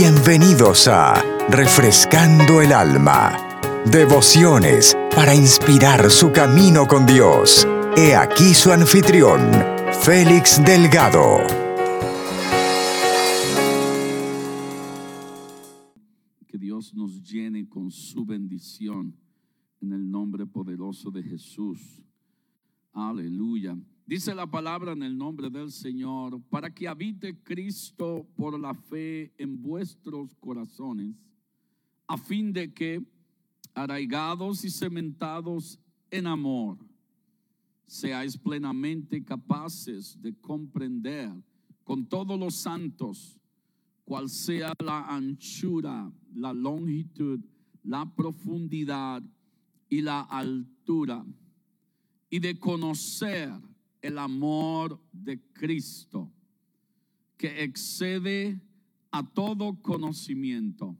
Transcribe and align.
Bienvenidos 0.00 0.86
a 0.86 1.24
Refrescando 1.48 2.62
el 2.62 2.72
Alma. 2.72 3.36
Devociones 3.90 4.96
para 5.12 5.34
inspirar 5.34 6.08
su 6.08 6.30
camino 6.30 6.86
con 6.86 7.04
Dios. 7.04 7.66
He 7.96 8.14
aquí 8.14 8.54
su 8.54 8.70
anfitrión, 8.70 9.40
Félix 10.02 10.62
Delgado. 10.64 11.38
Que 16.46 16.58
Dios 16.58 16.94
nos 16.94 17.20
llene 17.28 17.68
con 17.68 17.90
su 17.90 18.24
bendición 18.24 19.16
en 19.80 19.92
el 19.92 20.08
nombre 20.08 20.46
poderoso 20.46 21.10
de 21.10 21.24
Jesús. 21.24 22.04
Aleluya. 22.92 23.76
Dice 24.08 24.34
la 24.34 24.50
palabra 24.50 24.92
en 24.92 25.02
el 25.02 25.18
nombre 25.18 25.50
del 25.50 25.70
Señor, 25.70 26.40
para 26.48 26.74
que 26.74 26.88
habite 26.88 27.36
Cristo 27.42 28.26
por 28.36 28.58
la 28.58 28.72
fe 28.72 29.34
en 29.36 29.60
vuestros 29.60 30.34
corazones, 30.36 31.14
a 32.06 32.16
fin 32.16 32.50
de 32.50 32.72
que, 32.72 33.04
arraigados 33.74 34.64
y 34.64 34.70
cementados 34.70 35.78
en 36.10 36.26
amor, 36.26 36.78
seáis 37.86 38.38
plenamente 38.38 39.22
capaces 39.22 40.18
de 40.22 40.34
comprender 40.40 41.30
con 41.84 42.06
todos 42.06 42.40
los 42.40 42.54
santos 42.54 43.38
cuál 44.06 44.30
sea 44.30 44.72
la 44.82 45.04
anchura, 45.14 46.10
la 46.34 46.54
longitud, 46.54 47.40
la 47.82 48.10
profundidad 48.16 49.22
y 49.90 50.00
la 50.00 50.22
altura, 50.22 51.26
y 52.30 52.38
de 52.38 52.58
conocer 52.58 53.52
el 54.02 54.18
amor 54.18 55.00
de 55.12 55.40
Cristo, 55.52 56.30
que 57.36 57.62
excede 57.62 58.60
a 59.10 59.26
todo 59.26 59.80
conocimiento, 59.80 60.96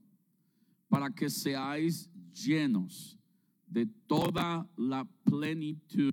para 0.88 1.10
que 1.10 1.28
seáis 1.28 2.10
llenos 2.32 3.18
de 3.66 3.86
toda 4.06 4.68
la 4.76 5.04
plenitud 5.24 6.12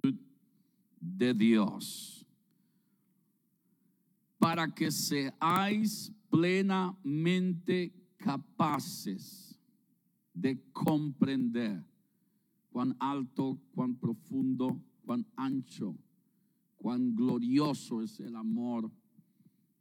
de 1.00 1.34
Dios. 1.34 2.26
Para 4.38 4.74
que 4.74 4.92
seáis 4.92 6.12
plenamente 6.30 7.94
capaces 8.18 9.58
de 10.34 10.62
comprender 10.74 11.84
cuán 12.70 12.96
alto, 13.00 13.58
cuán 13.74 13.96
profundo, 13.96 14.82
cuán 15.06 15.26
ancho 15.38 15.96
cuán 16.86 17.16
glorioso 17.16 18.04
es 18.04 18.20
el 18.20 18.36
amor 18.36 18.92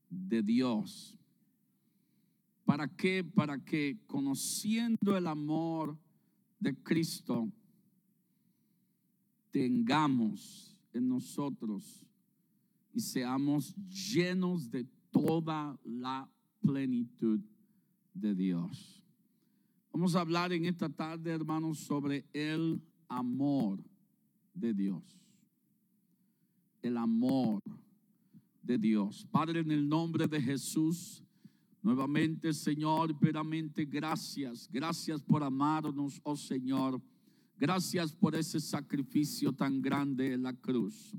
de 0.09 0.43
Dios. 0.43 1.15
¿Para 2.65 2.89
qué? 2.89 3.23
Para 3.23 3.63
que 3.63 3.99
conociendo 4.07 5.15
el 5.15 5.27
amor 5.27 5.99
de 6.59 6.75
Cristo, 6.83 7.53
tengamos 9.51 10.79
en 10.95 11.07
nosotros 11.07 12.07
y 12.95 13.01
seamos 13.01 13.75
llenos 13.87 14.71
de 14.71 14.87
toda 15.11 15.79
la 15.85 16.27
plenitud 16.63 17.39
de 18.15 18.35
Dios. 18.35 19.03
Vamos 19.93 20.17
a 20.17 20.23
hablar 20.23 20.55
en 20.55 20.65
esta 20.65 20.89
tarde, 20.89 21.33
hermanos, 21.33 21.81
sobre 21.81 22.25
el 22.33 22.81
amor 23.09 23.85
de 24.55 24.73
Dios 24.73 25.24
el 26.85 26.97
amor 26.97 27.63
de 28.63 28.79
Dios. 28.79 29.27
Padre, 29.31 29.61
en 29.61 29.71
el 29.71 29.89
nombre 29.89 30.27
de 30.29 30.41
Jesús, 30.41 31.23
nuevamente, 31.83 32.53
Señor, 32.53 33.19
veramente 33.19 33.85
gracias. 33.85 34.69
Gracias 34.71 35.23
por 35.23 35.43
amarnos, 35.43 36.21
oh 36.23 36.37
Señor. 36.37 37.01
Gracias 37.59 38.13
por 38.13 38.35
ese 38.35 38.61
sacrificio 38.61 39.53
tan 39.53 39.81
grande 39.81 40.33
en 40.33 40.43
la 40.43 40.53
cruz. 40.53 41.17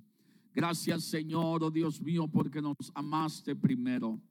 Gracias, 0.53 1.03
Señor, 1.05 1.63
oh 1.63 1.71
Dios 1.71 2.01
mío, 2.01 2.27
porque 2.27 2.61
nos 2.61 2.91
amaste 2.93 3.55
primero, 3.55 4.21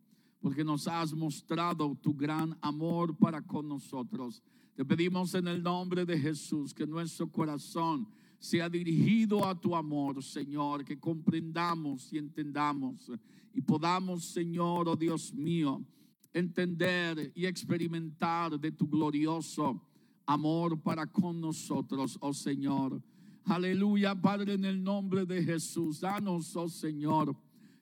porque 0.41 0.65
nos 0.65 0.87
has 0.87 1.13
mostrado 1.13 1.97
tu 1.97 2.15
gran 2.15 2.57
amor 2.61 3.17
para 3.17 3.43
con 3.43 3.69
nosotros. 3.69 4.43
Te 4.75 4.85
pedimos 4.85 5.35
en 5.35 5.49
el 5.49 5.63
nombre 5.63 6.05
de 6.05 6.19
Jesús 6.19 6.73
que 6.73 6.87
nuestro 6.87 7.31
corazón 7.31 8.09
sea 8.45 8.69
dirigido 8.69 9.47
a 9.47 9.59
tu 9.59 9.75
amor, 9.75 10.23
Señor, 10.23 10.85
que 10.85 11.01
comprendamos 11.01 12.13
y 12.13 12.19
entendamos 12.19 13.11
y 13.55 13.63
podamos, 13.63 14.23
Señor, 14.23 14.87
oh 14.87 14.97
Dios 14.97 15.33
mío, 15.33 15.83
entender 16.31 17.33
y 17.35 17.47
experimentar 17.47 18.61
de 18.61 18.71
tu 18.71 18.87
glorioso 18.87 19.81
amor 20.27 20.79
para 20.79 21.07
con 21.07 21.41
nosotros, 21.41 22.19
oh 22.21 22.35
Señor. 22.35 23.03
Aleluya, 23.47 24.15
Padre, 24.15 24.53
en 24.53 24.67
el 24.67 24.85
nombre 24.85 25.25
de 25.25 25.43
Jesús, 25.43 26.01
danos, 26.01 26.55
oh 26.55 26.69
Señor, 26.69 27.35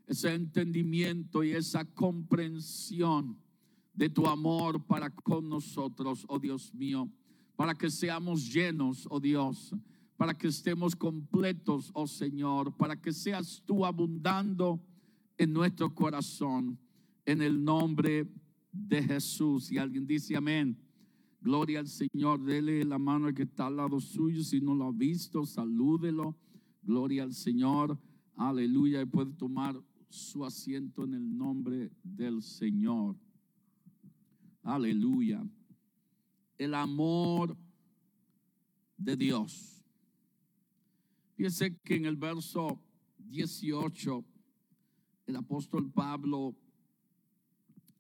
ese 0.07 0.33
entendimiento 0.33 1.43
y 1.43 1.51
esa 1.51 1.85
comprensión 1.85 3.37
de 3.93 4.09
tu 4.09 4.29
amor 4.29 4.81
para 4.87 5.11
con 5.11 5.49
nosotros, 5.49 6.25
oh 6.29 6.39
Dios 6.39 6.73
mío, 6.73 7.11
para 7.57 7.77
que 7.77 7.91
seamos 7.91 8.49
llenos, 8.53 9.09
oh 9.11 9.19
Dios, 9.19 9.75
para 10.23 10.39
que 10.39 10.47
estemos 10.47 10.95
completos, 10.95 11.91
oh 11.95 12.07
Señor, 12.07 12.77
para 12.77 12.95
que 12.95 13.13
seas 13.13 13.61
tú 13.67 13.85
abundando 13.85 14.81
en 15.37 15.53
nuestro 15.53 15.93
corazón, 15.93 16.79
en 17.27 17.43
el 17.43 17.65
nombre 17.65 18.33
de 18.71 19.03
Jesús. 19.03 19.73
Y 19.73 19.79
alguien 19.79 20.07
dice 20.07 20.37
amén. 20.37 20.79
Gloria 21.41 21.81
al 21.81 21.89
Señor, 21.89 22.41
dele 22.45 22.85
la 22.85 23.01
mano 23.01 23.27
al 23.27 23.35
que 23.35 23.43
está 23.43 23.67
al 23.67 23.79
lado 23.79 23.99
suyo. 23.99 24.45
Si 24.45 24.61
no 24.61 24.77
lo 24.77 24.85
ha 24.85 24.93
visto, 24.93 25.45
salúdelo. 25.45 26.37
Gloria 26.85 27.25
al 27.25 27.35
Señor. 27.35 27.99
Aleluya. 28.37 29.03
Y 29.03 29.07
puede 29.07 29.33
tomar 29.33 29.83
su 30.09 30.45
asiento 30.45 31.03
en 31.03 31.15
el 31.15 31.37
nombre 31.37 31.91
del 32.05 32.45
Señor. 32.45 33.17
Aleluya. 34.63 35.45
El 36.59 36.75
amor 36.75 37.57
de 38.97 39.17
Dios. 39.17 39.82
Fíjense 41.43 41.77
que 41.79 41.97
en 41.97 42.05
el 42.05 42.15
verso 42.15 42.81
18, 43.19 44.25
el 45.27 45.35
apóstol 45.35 45.91
Pablo, 45.91 46.55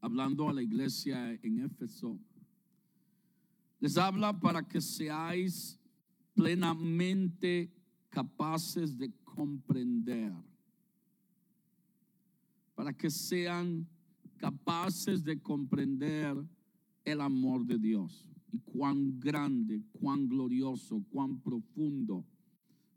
hablando 0.00 0.48
a 0.48 0.52
la 0.52 0.62
iglesia 0.62 1.32
en 1.42 1.58
Éfeso, 1.58 2.20
les 3.80 3.98
habla 3.98 4.38
para 4.38 4.62
que 4.62 4.80
seáis 4.80 5.76
plenamente 6.34 7.68
capaces 8.10 8.96
de 8.96 9.12
comprender, 9.24 10.32
para 12.76 12.92
que 12.92 13.10
sean 13.10 13.88
capaces 14.36 15.24
de 15.24 15.42
comprender 15.42 16.36
el 17.04 17.20
amor 17.20 17.66
de 17.66 17.80
Dios 17.80 18.24
y 18.52 18.58
cuán 18.58 19.18
grande, 19.18 19.82
cuán 19.90 20.28
glorioso, 20.28 21.04
cuán 21.10 21.40
profundo 21.40 22.24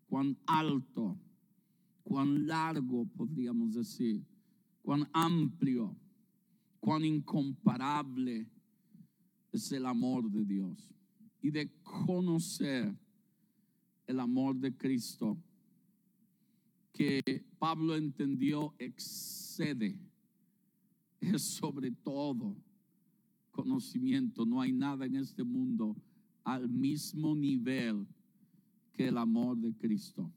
cuán 0.07 0.37
alto, 0.45 1.17
cuán 2.03 2.47
largo, 2.47 3.05
podríamos 3.07 3.73
decir, 3.73 4.23
cuán 4.81 5.09
amplio, 5.13 5.95
cuán 6.79 7.03
incomparable 7.03 8.47
es 9.51 9.71
el 9.71 9.85
amor 9.85 10.29
de 10.29 10.45
Dios. 10.45 10.91
Y 11.41 11.51
de 11.51 11.69
conocer 11.83 12.95
el 14.07 14.19
amor 14.19 14.55
de 14.55 14.75
Cristo 14.75 15.37
que 16.93 17.43
Pablo 17.59 17.95
entendió 17.95 18.73
excede, 18.79 19.99
es 21.19 21.41
sobre 21.41 21.91
todo 21.91 22.55
conocimiento. 23.51 24.45
No 24.45 24.61
hay 24.61 24.71
nada 24.71 25.05
en 25.05 25.15
este 25.15 25.43
mundo 25.43 25.95
al 26.43 26.69
mismo 26.69 27.35
nivel 27.35 28.07
que 28.95 29.07
el 29.07 29.17
amor 29.17 29.57
de 29.57 29.73
Cristo. 29.73 30.31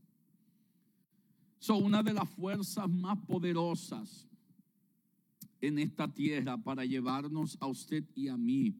Son 1.58 1.82
una 1.82 2.02
de 2.02 2.12
las 2.12 2.28
fuerzas 2.30 2.88
más 2.88 3.18
poderosas 3.26 4.28
en 5.60 5.78
esta 5.78 6.12
tierra 6.12 6.56
para 6.56 6.84
llevarnos 6.84 7.56
a 7.60 7.66
usted 7.66 8.04
y 8.14 8.28
a 8.28 8.36
mí 8.36 8.76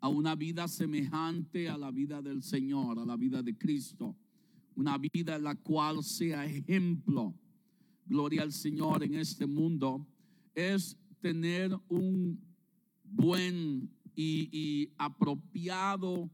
a 0.00 0.08
una 0.08 0.34
vida 0.34 0.68
semejante 0.68 1.68
a 1.68 1.76
la 1.76 1.90
vida 1.90 2.22
del 2.22 2.42
Señor, 2.42 2.98
a 2.98 3.04
la 3.04 3.16
vida 3.16 3.42
de 3.42 3.56
Cristo. 3.56 4.14
Una 4.74 4.98
vida 4.98 5.36
en 5.36 5.44
la 5.44 5.54
cual 5.54 6.04
sea 6.04 6.44
ejemplo, 6.44 7.34
gloria 8.04 8.42
al 8.42 8.52
Señor 8.52 9.02
en 9.02 9.14
este 9.14 9.46
mundo, 9.46 10.06
es 10.54 10.96
tener 11.20 11.76
un 11.88 12.38
buen 13.02 13.90
y, 14.14 14.48
y 14.52 14.92
apropiado 14.98 16.30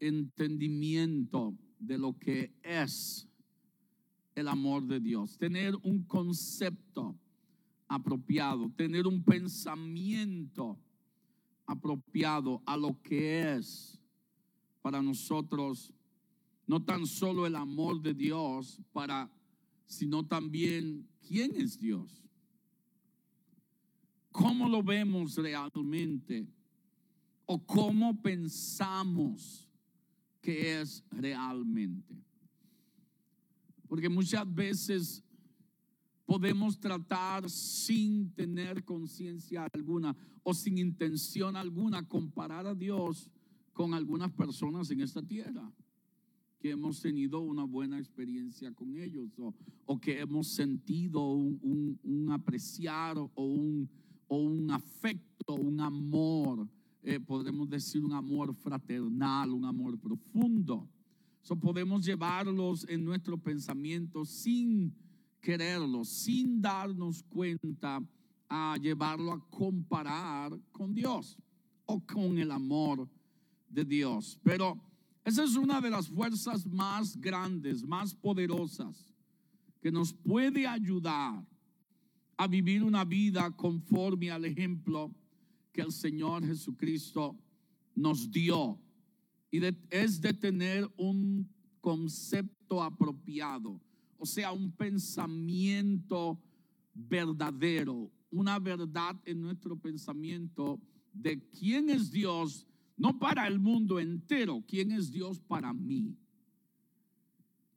entendimiento 0.00 1.54
de 1.80 1.98
lo 1.98 2.16
que 2.18 2.52
es 2.62 3.26
el 4.34 4.46
amor 4.46 4.86
de 4.86 5.00
Dios, 5.00 5.36
tener 5.36 5.74
un 5.82 6.04
concepto 6.04 7.18
apropiado, 7.88 8.70
tener 8.76 9.06
un 9.06 9.24
pensamiento 9.24 10.78
apropiado 11.66 12.62
a 12.64 12.76
lo 12.76 13.00
que 13.02 13.54
es 13.56 14.00
para 14.82 15.02
nosotros 15.02 15.92
no 16.66 16.82
tan 16.84 17.06
solo 17.06 17.46
el 17.46 17.56
amor 17.56 18.00
de 18.00 18.14
Dios 18.14 18.80
para 18.92 19.28
sino 19.86 20.24
también 20.24 21.08
quién 21.26 21.56
es 21.56 21.80
Dios. 21.80 22.22
¿Cómo 24.30 24.68
lo 24.68 24.80
vemos 24.80 25.34
realmente? 25.34 26.46
¿O 27.44 27.58
cómo 27.66 28.22
pensamos 28.22 29.69
que 30.40 30.80
es 30.80 31.04
realmente? 31.10 32.14
Porque 33.88 34.08
muchas 34.08 34.52
veces 34.52 35.24
podemos 36.24 36.78
tratar 36.78 37.50
sin 37.50 38.30
tener 38.32 38.84
conciencia 38.84 39.66
alguna 39.72 40.16
o 40.42 40.54
sin 40.54 40.78
intención 40.78 41.56
alguna 41.56 42.06
comparar 42.06 42.66
a 42.66 42.74
Dios 42.74 43.28
con 43.72 43.94
algunas 43.94 44.30
personas 44.32 44.90
en 44.90 45.00
esta 45.00 45.22
tierra 45.22 45.72
que 46.60 46.70
hemos 46.70 47.00
tenido 47.00 47.40
una 47.40 47.64
buena 47.64 47.98
experiencia 47.98 48.72
con 48.72 48.96
ellos 48.96 49.30
o, 49.86 49.98
que 49.98 50.20
hemos 50.20 50.48
sentido 50.48 51.32
un, 51.32 52.28
apreciar 52.30 53.16
o 53.18 53.30
un, 53.44 53.88
o 54.28 54.36
un 54.36 54.70
afecto, 54.70 55.54
un 55.54 55.80
amor, 55.80 56.68
eh, 57.02 57.18
podemos 57.18 57.68
decir 57.68 58.04
un 58.04 58.12
amor 58.12 58.54
fraternal, 58.54 59.52
un 59.52 59.64
amor 59.64 59.98
profundo. 59.98 60.88
So 61.42 61.56
podemos 61.56 62.04
llevarlos 62.04 62.86
en 62.88 63.04
nuestro 63.04 63.38
pensamiento 63.38 64.24
sin 64.24 64.94
quererlo, 65.40 66.04
sin 66.04 66.60
darnos 66.60 67.22
cuenta 67.22 68.02
a 68.48 68.76
llevarlo 68.76 69.32
a 69.32 69.40
comparar 69.48 70.58
con 70.70 70.92
Dios 70.92 71.38
o 71.86 72.00
con 72.00 72.36
el 72.38 72.50
amor 72.50 73.08
de 73.68 73.84
Dios. 73.84 74.38
Pero 74.42 74.78
esa 75.24 75.44
es 75.44 75.56
una 75.56 75.80
de 75.80 75.90
las 75.90 76.08
fuerzas 76.08 76.66
más 76.66 77.16
grandes, 77.16 77.82
más 77.82 78.14
poderosas, 78.14 79.06
que 79.80 79.90
nos 79.90 80.12
puede 80.12 80.66
ayudar 80.66 81.46
a 82.36 82.46
vivir 82.46 82.82
una 82.82 83.04
vida 83.04 83.50
conforme 83.50 84.30
al 84.30 84.44
ejemplo 84.44 85.14
el 85.80 85.92
Señor 85.92 86.46
Jesucristo 86.46 87.36
nos 87.94 88.30
dio. 88.30 88.80
Y 89.50 89.60
es 89.90 90.20
de 90.20 90.32
tener 90.32 90.88
un 90.96 91.48
concepto 91.80 92.82
apropiado 92.82 93.80
o 94.20 94.26
sea, 94.26 94.52
un 94.52 94.70
pensamiento 94.70 96.38
verdadero, 96.92 98.12
una 98.30 98.58
verdad 98.58 99.18
en 99.24 99.40
nuestro 99.40 99.78
pensamiento 99.78 100.78
de 101.10 101.40
quién 101.48 101.88
es 101.88 102.10
Dios, 102.10 102.66
no 102.98 103.18
para 103.18 103.46
el 103.46 103.58
mundo 103.58 103.98
entero, 103.98 104.62
quién 104.68 104.92
es 104.92 105.10
Dios 105.10 105.40
para 105.40 105.72
mí. 105.72 106.14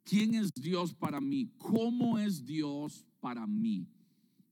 ¿Quién 0.03 0.35
es 0.35 0.53
Dios 0.53 0.93
para 0.93 1.21
mí? 1.21 1.49
¿Cómo 1.57 2.19
es 2.19 2.45
Dios 2.45 3.05
para 3.21 3.47
mí? 3.47 3.87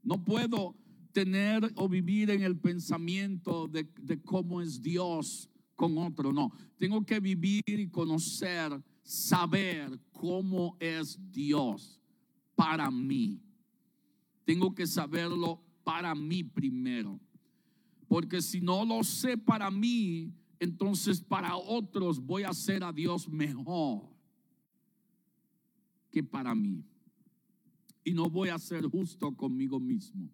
No 0.01 0.23
puedo 0.23 0.77
tener 1.11 1.71
o 1.75 1.87
vivir 1.87 2.29
en 2.29 2.43
el 2.43 2.57
pensamiento 2.57 3.67
de, 3.67 3.87
de 3.99 4.21
cómo 4.21 4.61
es 4.61 4.81
Dios 4.81 5.49
con 5.75 5.97
otro, 5.97 6.31
no. 6.31 6.51
Tengo 6.77 7.03
que 7.05 7.19
vivir 7.19 7.63
y 7.65 7.89
conocer 7.89 8.71
saber 9.03 9.99
cómo 10.11 10.77
es 10.79 11.19
Dios 11.31 11.99
para 12.55 12.91
mí. 12.91 13.41
Tengo 14.45 14.73
que 14.73 14.85
saberlo 14.85 15.61
para 15.83 16.13
mí 16.13 16.43
primero. 16.43 17.19
Porque 18.07 18.41
si 18.41 18.61
no 18.61 18.85
lo 18.85 19.03
sé 19.03 19.37
para 19.37 19.71
mí, 19.71 20.31
entonces 20.59 21.21
para 21.21 21.55
otros 21.57 22.19
voy 22.19 22.43
a 22.43 22.49
hacer 22.49 22.83
a 22.83 22.91
Dios 22.91 23.27
mejor 23.27 24.03
que 26.11 26.23
para 26.23 26.53
mí. 26.53 26.83
Y 28.03 28.13
no 28.13 28.29
voy 28.29 28.49
a 28.49 28.59
ser 28.59 28.85
justo 28.85 29.35
conmigo 29.35 29.79
mismo. 29.79 30.29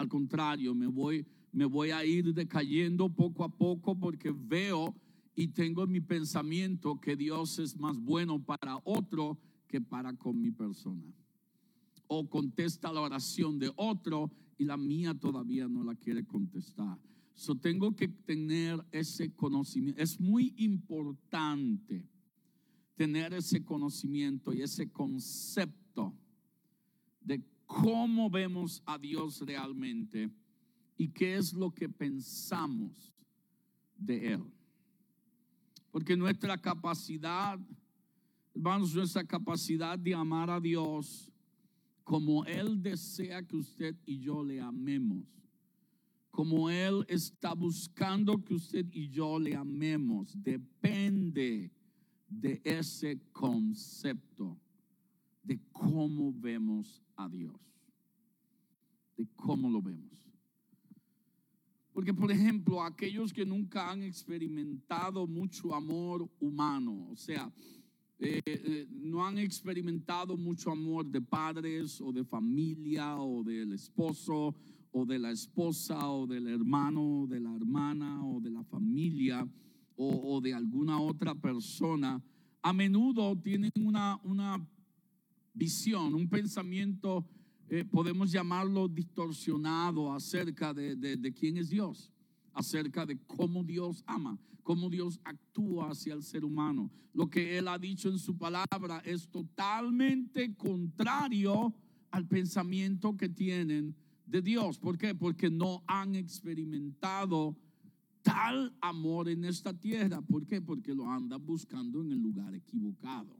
Al 0.00 0.08
contrario, 0.08 0.74
me 0.74 0.86
voy, 0.86 1.26
me 1.52 1.66
voy 1.66 1.90
a 1.90 2.02
ir 2.06 2.32
decayendo 2.32 3.10
poco 3.10 3.44
a 3.44 3.50
poco 3.50 3.94
porque 3.94 4.34
veo 4.34 4.96
y 5.36 5.48
tengo 5.48 5.84
en 5.84 5.90
mi 5.90 6.00
pensamiento 6.00 6.98
que 6.98 7.16
Dios 7.16 7.58
es 7.58 7.76
más 7.76 7.98
bueno 7.98 8.42
para 8.42 8.80
otro 8.84 9.38
que 9.68 9.78
para 9.78 10.14
con 10.14 10.40
mi 10.40 10.52
persona. 10.52 11.04
O 12.06 12.30
contesta 12.30 12.90
la 12.90 13.02
oración 13.02 13.58
de 13.58 13.70
otro 13.76 14.30
y 14.56 14.64
la 14.64 14.78
mía 14.78 15.12
todavía 15.12 15.68
no 15.68 15.84
la 15.84 15.94
quiere 15.94 16.24
contestar. 16.24 16.98
So 17.34 17.54
tengo 17.54 17.94
que 17.94 18.08
tener 18.08 18.82
ese 18.92 19.34
conocimiento. 19.34 20.00
Es 20.00 20.18
muy 20.18 20.54
importante 20.56 22.08
tener 22.96 23.34
ese 23.34 23.62
conocimiento 23.66 24.54
y 24.54 24.62
ese 24.62 24.90
concepto 24.90 26.14
cómo 27.70 28.28
vemos 28.28 28.82
a 28.84 28.98
Dios 28.98 29.40
realmente 29.42 30.28
y 30.96 31.08
qué 31.08 31.36
es 31.36 31.52
lo 31.52 31.70
que 31.70 31.88
pensamos 31.88 33.14
de 33.96 34.32
Él. 34.32 34.44
Porque 35.92 36.16
nuestra 36.16 36.58
capacidad, 36.58 37.60
hermanos, 38.54 38.92
nuestra 38.92 39.24
capacidad 39.24 39.96
de 39.96 40.12
amar 40.12 40.50
a 40.50 40.58
Dios 40.60 41.30
como 42.02 42.44
Él 42.44 42.82
desea 42.82 43.40
que 43.46 43.56
usted 43.56 43.96
y 44.04 44.18
yo 44.18 44.42
le 44.42 44.60
amemos. 44.60 45.24
Como 46.32 46.70
Él 46.70 47.04
está 47.08 47.54
buscando 47.54 48.42
que 48.44 48.54
usted 48.54 48.84
y 48.90 49.08
yo 49.10 49.38
le 49.38 49.54
amemos. 49.54 50.34
Depende 50.42 51.70
de 52.28 52.60
ese 52.64 53.20
concepto 53.30 54.58
de 55.44 55.60
cómo 55.72 56.32
vemos 56.32 57.00
a 57.24 57.28
Dios. 57.28 57.56
De 59.16 59.26
cómo 59.36 59.68
lo 59.68 59.82
vemos. 59.82 60.10
Porque, 61.92 62.14
por 62.14 62.30
ejemplo, 62.30 62.82
aquellos 62.82 63.32
que 63.32 63.44
nunca 63.44 63.90
han 63.90 64.02
experimentado 64.02 65.26
mucho 65.26 65.74
amor 65.74 66.30
humano, 66.40 67.08
o 67.10 67.16
sea, 67.16 67.52
eh, 68.18 68.40
eh, 68.44 68.86
no 68.90 69.26
han 69.26 69.38
experimentado 69.38 70.36
mucho 70.36 70.70
amor 70.70 71.06
de 71.06 71.20
padres 71.20 72.00
o 72.00 72.12
de 72.12 72.24
familia 72.24 73.16
o 73.16 73.42
del 73.42 73.72
esposo 73.72 74.54
o 74.92 75.06
de 75.06 75.18
la 75.18 75.30
esposa 75.30 76.10
o 76.10 76.26
del 76.26 76.48
hermano 76.48 77.22
o 77.22 77.26
de 77.26 77.40
la 77.40 77.54
hermana 77.54 78.24
o 78.26 78.40
de 78.40 78.50
la 78.50 78.62
familia 78.64 79.48
o, 79.96 80.36
o 80.36 80.40
de 80.40 80.54
alguna 80.54 81.00
otra 81.00 81.34
persona, 81.34 82.22
a 82.62 82.72
menudo 82.72 83.36
tienen 83.36 83.72
una, 83.76 84.20
una 84.22 84.66
visión, 85.60 86.14
un 86.14 86.26
pensamiento 86.26 87.26
eh, 87.68 87.84
podemos 87.84 88.32
llamarlo 88.32 88.88
distorsionado 88.88 90.10
acerca 90.10 90.72
de, 90.72 90.96
de, 90.96 91.32
quién 91.34 91.58
es 91.58 91.68
Dios, 91.68 92.10
acerca 92.54 93.04
de 93.04 93.18
cómo 93.26 93.62
Dios 93.62 94.02
ama, 94.06 94.38
cómo 94.62 94.88
Dios 94.88 95.20
actúa 95.22 95.90
hacia 95.90 96.14
el 96.14 96.22
ser 96.22 96.46
humano. 96.46 96.90
Lo 97.12 97.28
que 97.28 97.58
Él 97.58 97.68
ha 97.68 97.78
dicho 97.78 98.08
en 98.08 98.18
su 98.18 98.38
palabra 98.38 99.02
es 99.04 99.28
totalmente 99.28 100.56
contrario 100.56 101.74
al 102.10 102.26
pensamiento 102.26 103.16
que 103.16 103.28
tienen 103.28 103.94
de 104.24 104.40
Dios. 104.40 104.78
¿Por 104.78 104.96
qué? 104.96 105.14
Porque 105.14 105.50
no 105.50 105.84
han 105.86 106.14
experimentado 106.14 107.54
tal 108.22 108.74
amor 108.80 109.28
en 109.28 109.44
esta 109.44 109.78
tierra. 109.78 110.22
¿Por 110.22 110.46
qué? 110.46 110.62
Porque 110.62 110.94
lo 110.94 111.06
andan 111.06 111.44
buscando 111.44 112.00
en 112.00 112.12
el 112.12 112.18
lugar 112.18 112.54
equivocado. 112.54 113.39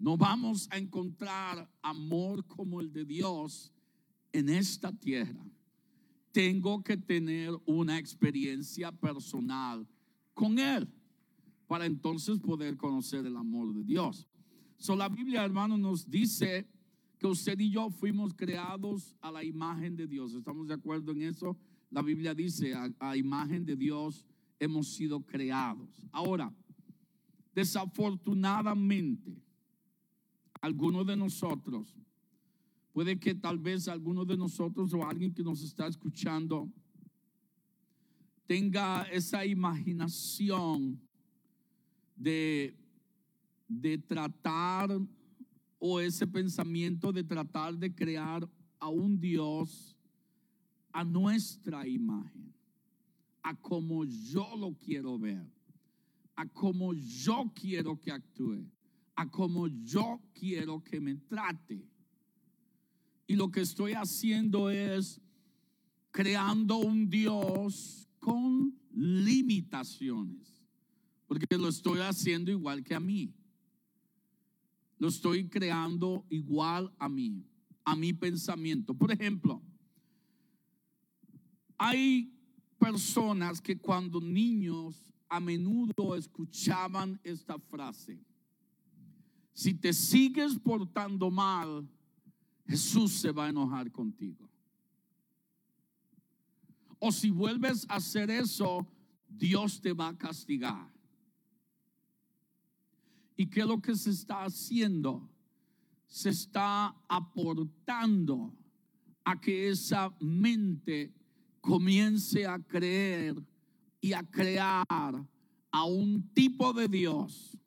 No 0.00 0.16
vamos 0.16 0.68
a 0.70 0.78
encontrar 0.78 1.68
amor 1.82 2.46
como 2.46 2.80
el 2.80 2.92
de 2.92 3.04
Dios 3.04 3.72
en 4.32 4.48
esta 4.48 4.92
tierra. 4.92 5.44
Tengo 6.32 6.82
que 6.82 6.96
tener 6.96 7.50
una 7.66 7.98
experiencia 7.98 8.92
personal 8.92 9.86
con 10.34 10.58
Él 10.58 10.88
para 11.66 11.86
entonces 11.86 12.38
poder 12.38 12.76
conocer 12.76 13.26
el 13.26 13.36
amor 13.36 13.74
de 13.74 13.84
Dios. 13.84 14.26
So, 14.76 14.94
la 14.94 15.08
Biblia, 15.08 15.44
hermano, 15.44 15.76
nos 15.76 16.08
dice 16.08 16.68
que 17.18 17.26
usted 17.26 17.58
y 17.58 17.70
yo 17.70 17.90
fuimos 17.90 18.32
creados 18.34 19.16
a 19.20 19.32
la 19.32 19.42
imagen 19.42 19.96
de 19.96 20.06
Dios. 20.06 20.34
¿Estamos 20.34 20.68
de 20.68 20.74
acuerdo 20.74 21.10
en 21.12 21.22
eso? 21.22 21.58
La 21.90 22.02
Biblia 22.02 22.34
dice, 22.34 22.74
a, 22.74 22.88
a 23.00 23.16
imagen 23.16 23.64
de 23.64 23.74
Dios 23.74 24.24
hemos 24.60 24.88
sido 24.88 25.20
creados. 25.20 26.06
Ahora, 26.12 26.54
desafortunadamente, 27.54 29.42
algunos 30.60 31.06
de 31.06 31.16
nosotros, 31.16 31.94
puede 32.92 33.18
que 33.18 33.34
tal 33.34 33.58
vez 33.58 33.88
alguno 33.88 34.24
de 34.24 34.36
nosotros 34.36 34.92
o 34.92 35.04
alguien 35.04 35.32
que 35.32 35.42
nos 35.42 35.62
está 35.62 35.86
escuchando 35.86 36.70
tenga 38.46 39.02
esa 39.12 39.44
imaginación 39.44 41.00
de, 42.16 42.74
de 43.68 43.98
tratar 43.98 44.98
o 45.78 46.00
ese 46.00 46.26
pensamiento 46.26 47.12
de 47.12 47.22
tratar 47.22 47.76
de 47.76 47.94
crear 47.94 48.48
a 48.80 48.88
un 48.88 49.20
Dios 49.20 49.94
a 50.92 51.04
nuestra 51.04 51.86
imagen, 51.86 52.52
a 53.42 53.54
como 53.54 54.04
yo 54.04 54.56
lo 54.56 54.74
quiero 54.74 55.18
ver, 55.18 55.46
a 56.34 56.46
como 56.46 56.92
yo 56.94 57.52
quiero 57.54 58.00
que 58.00 58.10
actúe, 58.10 58.64
a 59.18 59.28
como 59.28 59.66
yo 59.66 60.20
quiero 60.32 60.84
que 60.84 61.00
me 61.00 61.16
trate. 61.16 61.84
Y 63.26 63.34
lo 63.34 63.50
que 63.50 63.62
estoy 63.62 63.94
haciendo 63.94 64.70
es 64.70 65.20
creando 66.12 66.76
un 66.76 67.10
Dios 67.10 68.08
con 68.20 68.78
limitaciones, 68.92 70.64
porque 71.26 71.58
lo 71.58 71.68
estoy 71.68 71.98
haciendo 71.98 72.52
igual 72.52 72.84
que 72.84 72.94
a 72.94 73.00
mí. 73.00 73.34
Lo 74.98 75.08
estoy 75.08 75.48
creando 75.48 76.24
igual 76.30 76.94
a 76.96 77.08
mí, 77.08 77.44
a 77.84 77.96
mi 77.96 78.12
pensamiento. 78.12 78.94
Por 78.94 79.10
ejemplo, 79.10 79.60
hay 81.76 82.32
personas 82.78 83.60
que 83.60 83.76
cuando 83.76 84.20
niños 84.20 85.12
a 85.28 85.40
menudo 85.40 86.14
escuchaban 86.14 87.20
esta 87.24 87.58
frase. 87.58 88.27
Si 89.58 89.74
te 89.74 89.92
sigues 89.92 90.56
portando 90.56 91.32
mal, 91.32 91.84
Jesús 92.68 93.14
se 93.14 93.32
va 93.32 93.46
a 93.46 93.48
enojar 93.48 93.90
contigo. 93.90 94.48
O 97.00 97.10
si 97.10 97.30
vuelves 97.30 97.84
a 97.88 97.96
hacer 97.96 98.30
eso, 98.30 98.86
Dios 99.28 99.80
te 99.80 99.92
va 99.92 100.10
a 100.10 100.16
castigar. 100.16 100.88
¿Y 103.36 103.46
qué 103.50 103.62
es 103.62 103.66
lo 103.66 103.82
que 103.82 103.96
se 103.96 104.10
está 104.10 104.44
haciendo? 104.44 105.28
Se 106.06 106.30
está 106.30 106.94
aportando 107.08 108.54
a 109.24 109.40
que 109.40 109.70
esa 109.70 110.14
mente 110.20 111.12
comience 111.60 112.46
a 112.46 112.60
creer 112.60 113.34
y 114.00 114.12
a 114.12 114.22
crear 114.22 114.86
a 115.72 115.84
un 115.84 116.32
tipo 116.32 116.72
de 116.72 116.86
Dios 116.86 117.58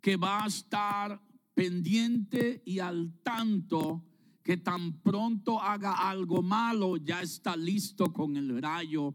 que 0.00 0.16
va 0.16 0.44
a 0.44 0.46
estar 0.46 1.20
pendiente 1.54 2.62
y 2.64 2.78
al 2.78 3.12
tanto 3.22 4.04
que 4.42 4.56
tan 4.56 5.00
pronto 5.00 5.60
haga 5.60 6.08
algo 6.08 6.42
malo 6.42 6.96
ya 6.96 7.20
está 7.20 7.56
listo 7.56 8.12
con 8.12 8.36
el 8.36 8.60
rayo 8.60 9.14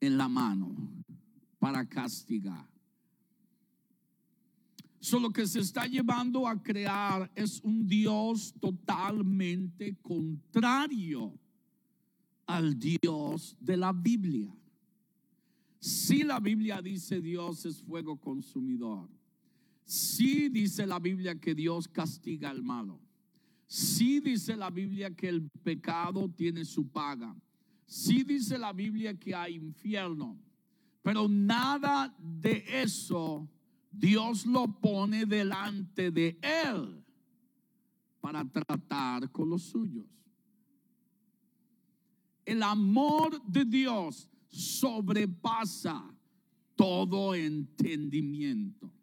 en 0.00 0.16
la 0.16 0.28
mano 0.28 0.74
para 1.58 1.88
castigar. 1.88 2.68
Solo 5.00 5.32
que 5.32 5.46
se 5.46 5.60
está 5.60 5.86
llevando 5.86 6.46
a 6.46 6.62
crear 6.62 7.30
es 7.34 7.60
un 7.62 7.86
Dios 7.86 8.54
totalmente 8.60 9.96
contrario 10.02 11.38
al 12.46 12.78
Dios 12.78 13.56
de 13.60 13.76
la 13.76 13.92
Biblia. 13.92 14.54
Si 15.78 16.22
la 16.22 16.38
Biblia 16.38 16.82
dice 16.82 17.20
Dios 17.20 17.64
es 17.64 17.82
fuego 17.82 18.20
consumidor, 18.20 19.08
si 19.90 20.48
dice 20.48 20.86
la 20.86 21.00
Biblia 21.00 21.40
que 21.40 21.52
Dios 21.52 21.88
castiga 21.88 22.48
al 22.48 22.62
malo, 22.62 23.00
si 23.66 24.20
dice 24.20 24.56
la 24.56 24.70
Biblia 24.70 25.10
que 25.10 25.28
el 25.28 25.50
pecado 25.50 26.28
tiene 26.28 26.64
su 26.64 26.88
paga, 26.88 27.34
si 27.86 28.22
dice 28.22 28.56
la 28.56 28.72
Biblia 28.72 29.18
que 29.18 29.34
hay 29.34 29.56
infierno, 29.56 30.38
pero 31.02 31.26
nada 31.28 32.14
de 32.20 32.64
eso 32.68 33.48
Dios 33.90 34.46
lo 34.46 34.68
pone 34.80 35.26
delante 35.26 36.12
de 36.12 36.38
él 36.40 37.04
para 38.20 38.44
tratar 38.44 39.28
con 39.32 39.50
los 39.50 39.62
suyos. 39.62 40.06
El 42.44 42.62
amor 42.62 43.42
de 43.44 43.64
Dios 43.64 44.28
sobrepasa 44.50 46.08
todo 46.76 47.34
entendimiento. 47.34 48.99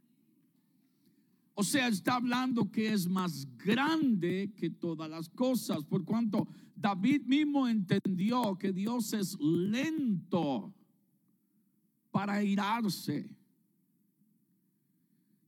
O 1.59 1.63
sea, 1.63 1.87
está 1.87 2.17
hablando 2.17 2.69
que 2.69 2.93
es 2.93 3.09
más 3.09 3.47
grande 3.57 4.53
que 4.55 4.69
todas 4.69 5.09
las 5.09 5.27
cosas, 5.27 5.83
por 5.85 6.05
cuanto 6.05 6.47
David 6.75 7.23
mismo 7.23 7.67
entendió 7.67 8.55
que 8.59 8.71
Dios 8.71 9.11
es 9.13 9.35
lento 9.39 10.71
para 12.11 12.43
irarse, 12.43 13.27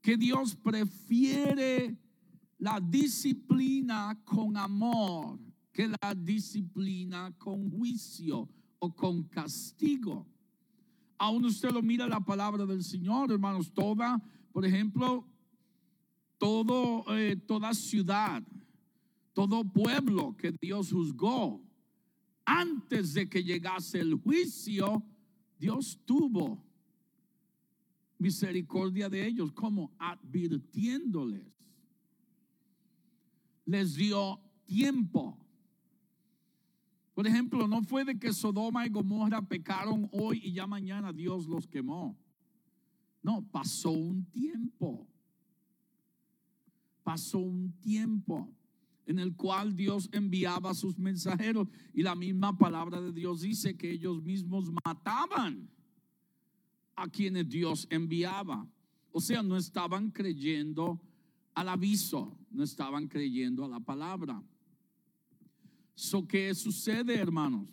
que 0.02 0.18
Dios 0.18 0.56
prefiere 0.56 1.96
la 2.58 2.80
disciplina 2.80 4.20
con 4.26 4.58
amor 4.58 5.40
que 5.72 5.88
la 5.88 6.16
disciplina 6.16 7.32
con 7.38 7.70
juicio 7.70 8.50
o 8.80 8.96
con 8.96 9.26
castigo. 9.26 10.28
Aún 11.20 11.46
usted 11.46 11.70
lo 11.70 11.84
mira 11.84 12.08
la 12.08 12.20
palabra 12.20 12.66
del 12.66 12.84
Señor, 12.84 13.32
hermanos, 13.32 13.72
toda, 13.72 14.20
por 14.52 14.66
ejemplo, 14.66 15.29
todo, 16.40 17.06
eh, 17.16 17.36
toda 17.36 17.76
ciudad, 17.76 18.42
todo 19.34 19.64
pueblo 19.64 20.36
que 20.36 20.52
Dios 20.52 20.92
juzgó, 20.92 21.62
antes 22.44 23.14
de 23.14 23.30
que 23.30 23.44
llegase 23.44 24.00
el 24.00 24.16
juicio, 24.16 25.04
Dios 25.60 26.00
tuvo 26.06 26.66
misericordia 28.18 29.08
de 29.08 29.28
ellos, 29.28 29.52
como 29.52 29.92
advirtiéndoles. 30.00 31.46
Les 33.66 33.94
dio 33.94 34.40
tiempo 34.66 35.38
por 37.20 37.28
ejemplo, 37.28 37.68
no 37.68 37.84
fue 37.84 38.06
de 38.06 38.18
que 38.18 38.32
Sodoma 38.32 38.86
y 38.86 38.90
Gomorra 38.90 39.42
pecaron 39.42 40.08
hoy 40.14 40.40
y 40.42 40.54
ya 40.54 40.66
mañana 40.66 41.12
Dios 41.12 41.48
los 41.48 41.68
quemó. 41.68 42.18
No, 43.22 43.46
pasó 43.52 43.92
un 43.92 44.24
tiempo. 44.32 45.06
Pasó 47.10 47.40
un 47.40 47.72
tiempo 47.80 48.48
en 49.08 49.18
el 49.18 49.36
cual 49.36 49.76
Dios 49.76 50.08
enviaba 50.12 50.76
sus 50.76 51.00
mensajeros 51.00 51.68
y 51.92 52.04
la 52.04 52.14
misma 52.14 52.56
palabra 52.56 53.02
de 53.02 53.12
Dios 53.12 53.42
dice 53.42 53.76
que 53.76 53.90
ellos 53.90 54.22
mismos 54.22 54.70
mataban 54.86 55.68
a 56.96 57.08
quienes 57.08 57.50
Dios 57.50 57.88
enviaba. 57.90 58.70
O 59.12 59.20
sea, 59.20 59.42
no 59.42 59.58
estaban 59.58 60.12
creyendo 60.12 61.02
al 61.56 61.70
aviso, 61.70 62.38
no 62.52 62.64
estaban 62.64 63.08
creyendo 63.08 63.66
a 63.66 63.70
la 63.70 63.80
palabra. 63.80 64.40
So, 65.96 66.28
¿Qué 66.28 66.54
sucede, 66.54 67.16
hermanos? 67.16 67.68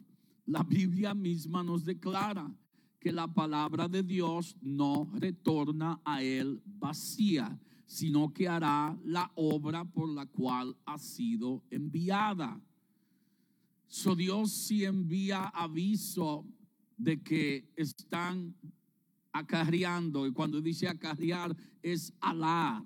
La 0.46 0.62
Biblia 0.62 1.12
misma 1.12 1.62
nos 1.62 1.84
declara 1.84 2.50
que 2.98 3.12
la 3.12 3.28
palabra 3.28 3.86
de 3.86 4.02
Dios 4.02 4.56
no 4.62 5.10
retorna 5.12 6.00
a 6.06 6.22
él 6.22 6.62
vacía, 6.64 7.60
sino 7.86 8.32
que 8.32 8.48
hará 8.48 8.98
la 9.04 9.30
obra 9.36 9.84
por 9.84 10.08
la 10.08 10.26
cual 10.26 10.76
ha 10.84 10.98
sido 10.98 11.62
enviada. 11.70 12.60
So 13.86 14.16
Dios 14.16 14.52
si 14.52 14.84
envía 14.84 15.44
aviso 15.48 16.44
de 16.96 17.22
que 17.22 17.64
están 17.76 18.54
acarreando, 19.32 20.26
y 20.26 20.32
cuando 20.32 20.60
dice 20.60 20.88
acarrear 20.88 21.56
es 21.82 22.12
alar, 22.20 22.82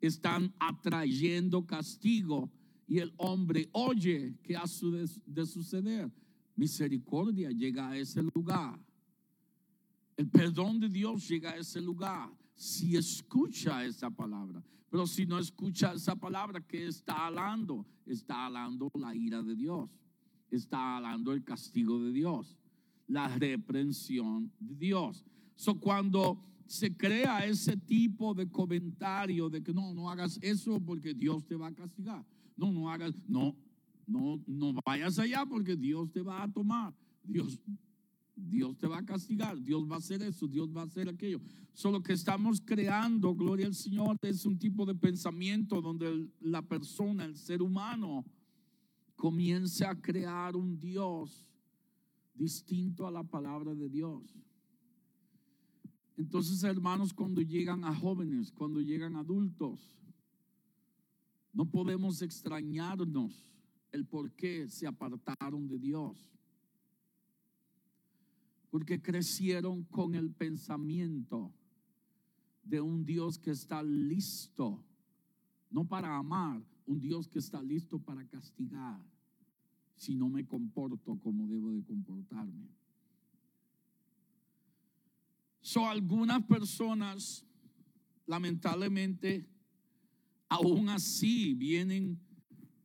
están 0.00 0.54
atrayendo 0.58 1.66
castigo 1.66 2.50
y 2.86 2.98
el 2.98 3.12
hombre 3.16 3.68
oye 3.72 4.34
que 4.42 4.56
ha 4.56 4.64
de 5.26 5.46
suceder, 5.46 6.12
misericordia 6.54 7.50
llega 7.50 7.88
a 7.88 7.96
ese 7.96 8.22
lugar. 8.22 8.78
El 10.16 10.28
perdón 10.28 10.78
de 10.78 10.88
Dios 10.88 11.26
llega 11.26 11.50
a 11.50 11.56
ese 11.56 11.80
lugar 11.80 12.30
si 12.54 12.96
escucha 12.96 13.84
esa 13.84 14.10
palabra. 14.10 14.62
Pero 14.90 15.06
si 15.06 15.26
no 15.26 15.38
escucha 15.38 15.92
esa 15.92 16.14
palabra, 16.14 16.60
¿qué 16.60 16.86
está 16.86 17.26
hablando? 17.26 17.86
Está 18.06 18.46
hablando 18.46 18.90
la 18.94 19.14
ira 19.14 19.42
de 19.42 19.56
Dios. 19.56 19.90
Está 20.50 20.96
hablando 20.96 21.32
el 21.32 21.42
castigo 21.42 22.02
de 22.02 22.12
Dios. 22.12 22.56
La 23.08 23.28
reprensión 23.28 24.52
de 24.60 24.76
Dios. 24.76 25.24
So, 25.56 25.78
cuando 25.78 26.40
se 26.66 26.96
crea 26.96 27.44
ese 27.44 27.76
tipo 27.76 28.34
de 28.34 28.50
comentario 28.50 29.50
de 29.50 29.62
que 29.62 29.72
no, 29.72 29.92
no 29.92 30.08
hagas 30.08 30.38
eso 30.40 30.80
porque 30.80 31.12
Dios 31.12 31.44
te 31.46 31.56
va 31.56 31.68
a 31.68 31.74
castigar 31.74 32.24
no, 32.56 32.72
no 32.72 32.90
hagas, 32.90 33.14
no, 33.28 33.56
no, 34.06 34.40
no 34.46 34.74
vayas 34.84 35.18
allá 35.18 35.44
porque 35.46 35.76
Dios 35.76 36.10
te 36.12 36.22
va 36.22 36.42
a 36.42 36.52
tomar. 36.52 36.94
Dios, 37.22 37.58
Dios 38.36 38.76
te 38.78 38.86
va 38.86 38.98
a 38.98 39.04
castigar, 39.04 39.60
Dios 39.62 39.88
va 39.88 39.96
a 39.96 39.98
hacer 39.98 40.22
eso, 40.22 40.46
Dios 40.46 40.68
va 40.74 40.82
a 40.82 40.84
hacer 40.84 41.08
aquello. 41.08 41.40
Solo 41.72 42.02
que 42.02 42.12
estamos 42.12 42.60
creando, 42.60 43.34
gloria 43.34 43.66
al 43.66 43.74
Señor, 43.74 44.18
es 44.22 44.44
un 44.44 44.58
tipo 44.58 44.84
de 44.84 44.94
pensamiento 44.94 45.80
donde 45.80 46.28
la 46.40 46.62
persona, 46.62 47.24
el 47.24 47.36
ser 47.36 47.62
humano, 47.62 48.24
comienza 49.14 49.90
a 49.90 50.00
crear 50.00 50.56
un 50.56 50.78
Dios 50.78 51.46
distinto 52.34 53.06
a 53.06 53.10
la 53.10 53.22
palabra 53.22 53.74
de 53.74 53.88
Dios. 53.88 54.22
Entonces, 56.16 56.62
hermanos, 56.62 57.12
cuando 57.12 57.40
llegan 57.40 57.84
a 57.84 57.94
jóvenes, 57.94 58.52
cuando 58.52 58.80
llegan 58.80 59.16
adultos, 59.16 59.96
no 61.52 61.70
podemos 61.70 62.22
extrañarnos 62.22 63.50
el 63.92 64.06
por 64.06 64.32
qué 64.32 64.68
se 64.68 64.86
apartaron 64.86 65.68
de 65.68 65.78
Dios. 65.78 66.33
Porque 68.74 69.00
crecieron 69.00 69.84
con 69.84 70.16
el 70.16 70.32
pensamiento 70.32 71.54
de 72.64 72.80
un 72.80 73.04
Dios 73.04 73.38
que 73.38 73.52
está 73.52 73.84
listo, 73.84 74.84
no 75.70 75.86
para 75.86 76.16
amar, 76.16 76.60
un 76.84 76.98
Dios 76.98 77.28
que 77.28 77.38
está 77.38 77.62
listo 77.62 78.00
para 78.00 78.26
castigar 78.26 79.00
si 79.94 80.16
no 80.16 80.28
me 80.28 80.44
comporto 80.44 81.16
como 81.20 81.46
debo 81.46 81.70
de 81.70 81.84
comportarme. 81.84 82.68
So 85.60 85.86
algunas 85.86 86.42
personas 86.42 87.46
lamentablemente 88.26 89.48
aún 90.48 90.88
así 90.88 91.54
vienen 91.54 92.18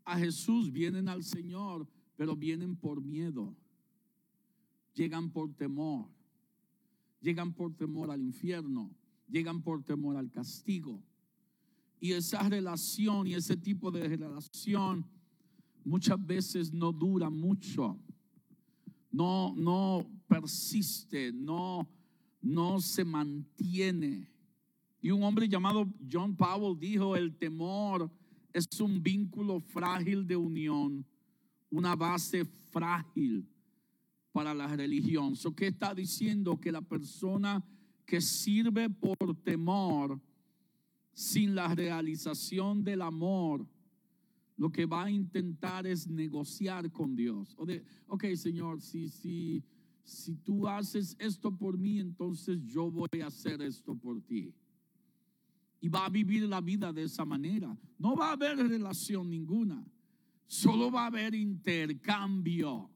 a 0.05 0.19
Jesús, 0.19 0.71
vienen 0.71 1.09
al 1.09 1.23
Señor, 1.23 1.87
pero 2.15 2.35
vienen 2.35 2.75
por 2.75 3.01
miedo. 3.01 3.57
Llegan 4.93 5.29
por 5.31 5.53
temor. 5.53 6.07
Llegan 7.21 7.53
por 7.53 7.73
temor 7.75 8.11
al 8.11 8.21
infierno. 8.21 8.89
Llegan 9.27 9.61
por 9.61 9.83
temor 9.83 10.17
al 10.17 10.31
castigo. 10.31 11.01
Y 11.99 12.13
esa 12.13 12.47
relación 12.47 13.27
y 13.27 13.33
ese 13.33 13.57
tipo 13.57 13.91
de 13.91 14.07
relación 14.07 15.05
muchas 15.83 16.25
veces 16.25 16.73
no 16.73 16.91
dura 16.91 17.29
mucho. 17.29 17.99
No, 19.11 19.53
no 19.55 20.05
persiste, 20.27 21.31
no, 21.33 21.89
no 22.41 22.79
se 22.79 23.03
mantiene. 23.03 24.27
Y 25.01 25.11
un 25.11 25.23
hombre 25.23 25.47
llamado 25.47 25.87
John 26.11 26.35
Powell 26.35 26.79
dijo, 26.79 27.15
el 27.15 27.35
temor 27.35 28.11
es 28.53 28.67
un 28.79 29.01
vínculo 29.01 29.59
frágil 29.59 30.27
de 30.27 30.35
unión, 30.35 31.05
una 31.69 31.95
base 31.95 32.45
frágil 32.45 33.47
para 34.39 34.53
la 34.53 34.67
religión. 34.67 35.35
So, 35.35 35.53
¿Qué 35.53 35.67
está 35.67 35.93
diciendo? 35.93 36.57
Que 36.61 36.71
la 36.71 36.81
persona 36.81 37.61
que 38.05 38.21
sirve 38.21 38.89
por 38.89 39.35
temor, 39.43 40.17
sin 41.11 41.53
la 41.53 41.75
realización 41.75 42.81
del 42.81 43.01
amor, 43.01 43.67
lo 44.55 44.71
que 44.71 44.85
va 44.85 45.03
a 45.03 45.11
intentar 45.11 45.85
es 45.85 46.07
negociar 46.07 46.89
con 46.89 47.17
Dios. 47.17 47.53
O 47.57 47.65
de, 47.65 47.83
ok, 48.07 48.27
Señor, 48.35 48.79
si, 48.79 49.09
si, 49.09 49.61
si 50.05 50.35
tú 50.35 50.69
haces 50.69 51.17
esto 51.19 51.51
por 51.51 51.77
mí, 51.77 51.99
entonces 51.99 52.63
yo 52.63 52.89
voy 52.89 53.19
a 53.21 53.27
hacer 53.27 53.61
esto 53.61 53.93
por 53.93 54.21
ti. 54.21 54.53
Y 55.81 55.89
va 55.89 56.05
a 56.05 56.09
vivir 56.09 56.43
la 56.43 56.61
vida 56.61 56.93
de 56.93 57.03
esa 57.03 57.25
manera. 57.25 57.77
No 57.97 58.15
va 58.15 58.29
a 58.29 58.33
haber 58.35 58.55
relación 58.55 59.29
ninguna. 59.29 59.85
Solo 60.47 60.89
va 60.89 61.03
a 61.03 61.07
haber 61.07 61.35
intercambio. 61.35 62.89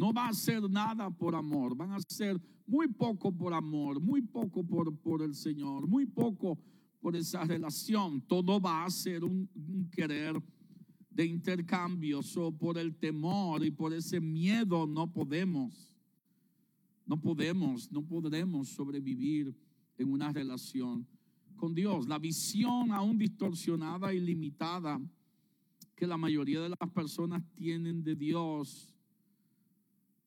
No 0.00 0.14
va 0.14 0.28
a 0.28 0.32
ser 0.32 0.62
nada 0.70 1.10
por 1.10 1.34
amor. 1.34 1.76
Van 1.76 1.92
a 1.92 1.98
ser 2.08 2.40
muy 2.66 2.88
poco 2.88 3.30
por 3.30 3.52
amor, 3.52 4.00
muy 4.00 4.22
poco 4.22 4.64
por, 4.64 4.96
por 4.96 5.20
el 5.20 5.34
Señor, 5.34 5.86
muy 5.86 6.06
poco 6.06 6.58
por 7.02 7.14
esa 7.14 7.44
relación. 7.44 8.22
Todo 8.22 8.58
va 8.58 8.86
a 8.86 8.90
ser 8.90 9.22
un, 9.22 9.46
querer 9.92 10.42
de 11.10 11.26
intercambio. 11.26 12.22
So, 12.22 12.50
por 12.50 12.78
el 12.78 12.96
temor 12.96 13.62
y 13.62 13.70
por 13.70 13.92
ese 13.92 14.22
miedo 14.22 14.86
no 14.86 15.12
podemos, 15.12 15.94
no 17.04 17.20
podemos, 17.20 17.92
no 17.92 18.00
podremos 18.00 18.70
sobrevivir 18.70 19.54
en 19.98 20.10
una 20.10 20.32
relación 20.32 21.06
con 21.56 21.74
Dios. 21.74 22.08
La 22.08 22.18
visión 22.18 22.90
aún 22.90 23.18
distorsionada 23.18 24.14
y 24.14 24.20
limitada 24.20 24.98
que 25.94 26.06
la 26.06 26.16
mayoría 26.16 26.62
de 26.62 26.70
las 26.70 26.90
personas 26.94 27.42
tienen 27.54 28.02
de 28.02 28.14
Dios 28.14 28.94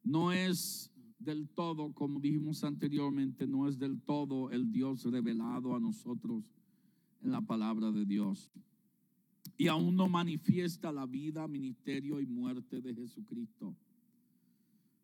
no 0.04 0.32
es 0.32 0.92
del 1.20 1.48
todo, 1.50 1.94
como 1.94 2.20
dijimos 2.20 2.64
anteriormente, 2.64 3.48
no 3.48 3.68
es 3.68 3.80
del 3.80 4.02
todo 4.02 4.52
el 4.52 4.72
Dios 4.72 5.04
revelado 5.06 5.76
a 5.76 5.80
nosotros 5.80 6.44
en 7.22 7.32
la 7.32 7.42
palabra 7.42 7.92
de 7.92 8.06
Dios. 8.06 8.52
Y 9.58 9.68
aún 9.68 9.96
no 9.96 10.10
manifiesta 10.10 10.92
la 10.92 11.06
vida, 11.06 11.48
ministerio 11.48 12.20
y 12.20 12.26
muerte 12.26 12.82
de 12.82 12.94
Jesucristo. 12.94 13.76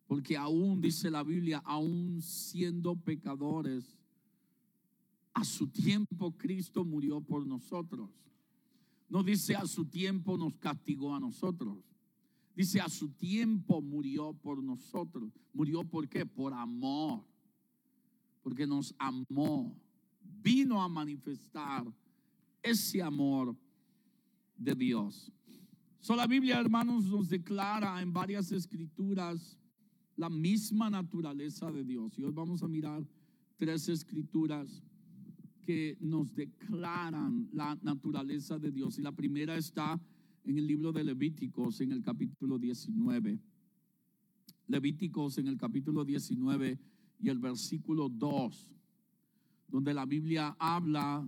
Porque 0.07 0.35
aún, 0.35 0.81
dice 0.81 1.11
la 1.11 1.23
Biblia, 1.23 1.61
aún 1.63 2.21
siendo 2.21 2.95
pecadores, 2.95 3.99
a 5.33 5.43
su 5.43 5.67
tiempo 5.67 6.35
Cristo 6.35 6.83
murió 6.83 7.21
por 7.21 7.45
nosotros. 7.45 8.09
No 9.07 9.23
dice 9.23 9.55
a 9.55 9.65
su 9.65 9.85
tiempo 9.85 10.37
nos 10.37 10.55
castigó 10.55 11.15
a 11.15 11.19
nosotros. 11.19 11.77
Dice 12.59 12.81
a 12.81 12.89
su 12.89 13.07
tiempo 13.07 13.81
murió 13.81 14.33
por 14.33 14.61
nosotros. 14.61 15.31
¿Murió 15.53 15.81
por 15.85 16.09
qué? 16.09 16.25
Por 16.25 16.53
amor. 16.53 17.25
Porque 18.43 18.67
nos 18.67 18.93
amó. 18.99 19.73
Vino 20.43 20.83
a 20.83 20.89
manifestar 20.89 21.85
ese 22.61 23.01
amor 23.01 23.55
de 24.57 24.75
Dios. 24.75 25.31
So, 26.01 26.17
la 26.17 26.27
Biblia, 26.27 26.59
hermanos, 26.59 27.05
nos 27.05 27.29
declara 27.29 28.01
en 28.01 28.11
varias 28.11 28.51
escrituras 28.51 29.57
la 30.17 30.29
misma 30.29 30.89
naturaleza 30.89 31.71
de 31.71 31.85
Dios. 31.85 32.19
Y 32.19 32.23
hoy 32.23 32.33
vamos 32.33 32.61
a 32.61 32.67
mirar 32.67 33.07
tres 33.55 33.87
escrituras 33.87 34.83
que 35.61 35.97
nos 36.01 36.35
declaran 36.35 37.47
la 37.53 37.79
naturaleza 37.81 38.59
de 38.59 38.69
Dios. 38.69 38.99
Y 38.99 39.01
la 39.01 39.13
primera 39.13 39.55
está 39.55 39.97
en 40.49 40.57
el 40.57 40.65
libro 40.65 40.91
de 40.91 41.03
Levíticos, 41.03 41.79
en 41.79 41.91
el 41.91 42.01
capítulo 42.01 42.57
19. 42.57 43.39
Levíticos 44.65 45.37
en 45.37 45.47
el 45.47 45.57
capítulo 45.57 46.03
19 46.03 46.79
y 47.19 47.29
el 47.29 47.37
versículo 47.37 48.09
2, 48.09 48.67
donde 49.67 49.93
la 49.93 50.07
Biblia 50.07 50.55
habla 50.57 51.27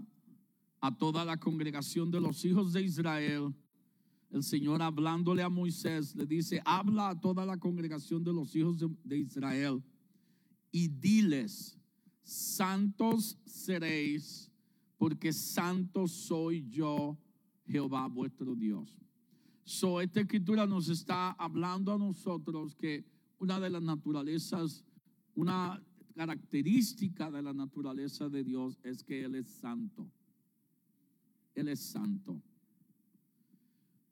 a 0.79 0.97
toda 0.97 1.23
la 1.23 1.39
congregación 1.39 2.09
de 2.09 2.19
los 2.19 2.43
hijos 2.45 2.73
de 2.73 2.81
Israel, 2.81 3.53
el 4.31 4.41
Señor 4.41 4.81
hablándole 4.81 5.43
a 5.43 5.49
Moisés, 5.49 6.15
le 6.15 6.25
dice, 6.25 6.59
habla 6.65 7.09
a 7.09 7.19
toda 7.19 7.45
la 7.45 7.57
congregación 7.57 8.23
de 8.23 8.33
los 8.33 8.55
hijos 8.55 8.83
de, 9.03 9.17
Israel 9.19 9.83
y 10.71 10.87
diles, 10.87 11.77
santos 12.23 13.37
seréis, 13.45 14.49
porque 14.97 15.31
santo 15.31 16.07
soy 16.07 16.67
yo, 16.71 17.19
Jehová 17.67 18.07
vuestro 18.07 18.55
Dios. 18.55 19.01
So, 19.71 20.01
esta 20.01 20.19
escritura 20.19 20.67
nos 20.67 20.89
está 20.89 21.31
hablando 21.31 21.93
a 21.93 21.97
nosotros 21.97 22.75
que 22.75 23.05
una 23.39 23.57
de 23.57 23.69
las 23.69 23.81
naturalezas, 23.81 24.83
una 25.33 25.81
característica 26.13 27.31
de 27.31 27.41
la 27.41 27.53
naturaleza 27.53 28.27
de 28.27 28.43
Dios 28.43 28.77
es 28.83 29.01
que 29.01 29.23
Él 29.23 29.35
es 29.35 29.47
santo. 29.47 30.11
Él 31.55 31.69
es 31.69 31.79
santo. 31.79 32.41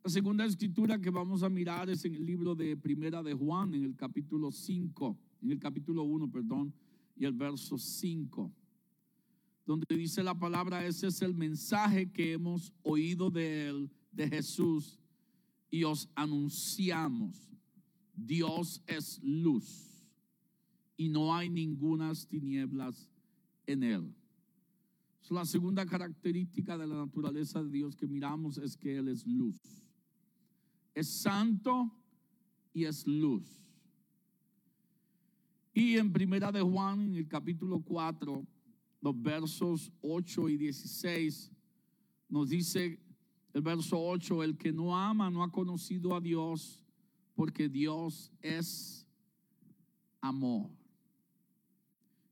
La 0.01 0.09
segunda 0.09 0.45
escritura 0.45 0.97
que 0.97 1.09
vamos 1.09 1.43
a 1.43 1.49
mirar 1.49 1.89
es 1.89 2.05
en 2.05 2.15
el 2.15 2.25
libro 2.25 2.55
de 2.55 2.77
Primera 2.77 3.21
de 3.21 3.33
Juan, 3.33 3.73
en 3.73 3.83
el 3.83 3.97
capítulo 3.97 4.53
5, 4.53 5.19
en 5.41 5.51
el 5.51 5.59
capítulo 5.59 6.03
1, 6.03 6.31
perdón, 6.31 6.73
y 7.17 7.25
el 7.25 7.33
verso 7.33 7.77
5, 7.77 8.49
donde 9.65 9.85
dice 9.93 10.23
la 10.23 10.39
palabra, 10.39 10.85
ese 10.85 11.07
es 11.07 11.21
el 11.21 11.35
mensaje 11.35 12.09
que 12.09 12.31
hemos 12.31 12.71
oído 12.81 13.29
de 13.29 13.67
él, 13.67 13.91
de 14.13 14.29
Jesús, 14.29 14.97
y 15.69 15.83
os 15.83 16.09
anunciamos, 16.15 17.35
Dios 18.15 18.81
es 18.87 19.19
luz 19.23 20.05
y 20.97 21.09
no 21.09 21.33
hay 21.35 21.49
ningunas 21.49 22.27
tinieblas 22.27 23.09
en 23.65 23.83
él 23.83 24.15
la 25.29 25.45
segunda 25.45 25.85
característica 25.85 26.77
de 26.77 26.87
la 26.87 26.95
naturaleza 26.95 27.63
de 27.63 27.69
Dios 27.69 27.95
que 27.95 28.07
miramos 28.07 28.57
es 28.57 28.75
que 28.75 28.97
Él 28.97 29.07
es 29.07 29.25
luz. 29.25 29.57
Es 30.93 31.07
santo 31.07 31.91
y 32.73 32.85
es 32.85 33.05
luz. 33.05 33.43
Y 35.73 35.97
en 35.97 36.11
primera 36.11 36.51
de 36.51 36.61
Juan, 36.61 37.01
en 37.01 37.15
el 37.15 37.27
capítulo 37.27 37.79
4, 37.79 38.45
los 39.01 39.21
versos 39.21 39.91
8 40.01 40.49
y 40.49 40.57
16, 40.57 41.51
nos 42.27 42.49
dice 42.49 42.99
el 43.53 43.61
verso 43.61 43.99
8, 43.99 44.43
el 44.43 44.57
que 44.57 44.71
no 44.71 44.95
ama 44.95 45.29
no 45.29 45.43
ha 45.43 45.51
conocido 45.51 46.15
a 46.15 46.21
Dios, 46.21 46.83
porque 47.35 47.69
Dios 47.69 48.31
es 48.41 49.07
amor. 50.21 50.69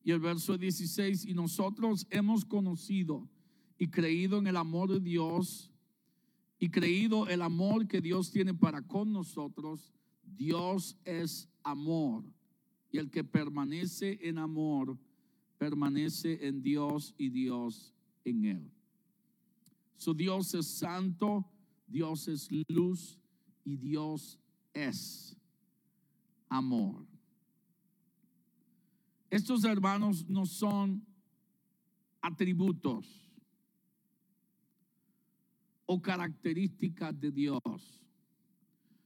Y 0.04 0.12
el 0.12 0.20
verso 0.20 0.58
16, 0.58 1.26
y 1.26 1.34
nosotros 1.34 2.08
hemos 2.10 2.46
conocido 2.46 3.28
y 3.78 3.88
creído 3.88 4.38
en 4.38 4.48
el 4.48 4.58
amor 4.58 4.92
de 4.92 5.00
Dios 5.00 5.72
y 6.60 6.70
creído 6.70 7.28
el 7.28 7.42
amor 7.42 7.88
que 7.88 8.02
Dios 8.02 8.32
tiene 8.32 8.54
para 8.54 8.82
con 8.82 9.12
nosotros. 9.12 9.94
Dios 10.24 10.98
es 11.04 11.50
amor. 11.64 12.24
Y 12.92 12.98
el 13.00 13.10
que 13.10 13.24
permanece 13.24 14.18
en 14.22 14.38
amor, 14.38 14.98
permanece 15.58 16.48
en 16.48 16.62
Dios 16.62 17.14
y 17.18 17.30
Dios 17.30 17.94
en 18.24 18.46
él. 18.46 18.77
Su 19.98 20.14
Dios 20.14 20.54
es 20.54 20.68
santo, 20.68 21.46
Dios 21.88 22.28
es 22.28 22.48
luz 22.68 23.20
y 23.64 23.76
Dios 23.76 24.40
es 24.74 25.36
amor. 26.48 27.06
Estos 29.30 29.64
hermanos 29.66 30.26
no 30.30 30.46
son 30.46 31.06
atributos 32.22 33.28
o 35.86 36.02
características 36.02 37.20
de 37.20 37.32
Dios. 37.32 38.04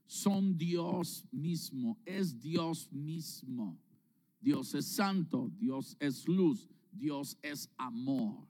Son 0.06 0.58
Dios 0.58 1.26
mismo, 1.32 1.98
es 2.06 2.40
Dios 2.40 2.92
mismo. 2.92 3.80
Dios 4.42 4.74
es 4.74 4.88
santo, 4.88 5.50
Dios 5.58 5.96
es 6.00 6.28
luz, 6.28 6.68
Dios 6.92 7.38
es 7.42 7.70
amor. 7.78 8.48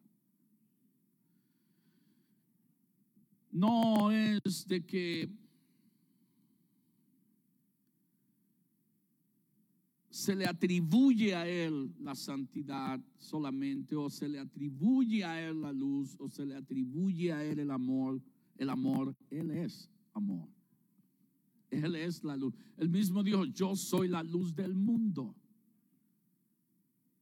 No 3.52 4.12
es 4.12 4.68
de 4.68 4.86
que 4.86 5.30
se 10.10 10.36
le 10.36 10.46
atribuye 10.46 11.34
a 11.36 11.48
Él 11.48 11.94
la 12.00 12.16
santidad 12.16 13.00
solamente, 13.18 13.96
o 13.96 14.10
se 14.10 14.30
le 14.30 14.40
atribuye 14.40 15.24
a 15.24 15.42
Él 15.42 15.62
la 15.62 15.74
luz, 15.74 16.16
o 16.20 16.30
se 16.30 16.46
le 16.46 16.56
atribuye 16.56 17.34
a 17.34 17.44
Él 17.44 17.60
el 17.60 17.72
amor. 17.72 18.22
El 18.58 18.70
amor, 18.70 19.16
Él 19.30 19.52
es 19.52 19.90
amor. 20.14 20.48
Él 21.72 21.96
es 21.96 22.24
la 22.24 22.38
luz. 22.38 22.54
Él 22.78 22.90
mismo 22.90 23.24
dijo, 23.24 23.46
yo 23.46 23.76
soy 23.76 24.08
la 24.08 24.22
luz 24.22 24.54
del 24.54 24.76
mundo. 24.76 25.36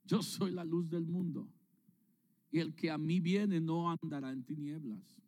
Yo 0.04 0.24
soy 0.24 0.52
la 0.52 0.65
luz 0.65 0.89
del 0.89 1.06
mundo. 1.06 1.48
Y 2.52 2.60
el 2.60 2.74
que 2.74 2.89
a 2.89 2.98
mí 2.98 3.20
viene 3.20 3.62
no 3.62 3.92
andará 3.92 4.32
en 4.32 4.44
tinieblas. 4.44 5.22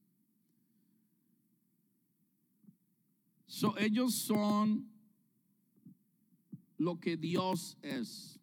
So, 3.51 3.77
ellos 3.77 4.15
son 4.15 4.89
lo 6.77 7.01
que 7.01 7.17
Dios 7.17 7.77
es. 7.81 8.39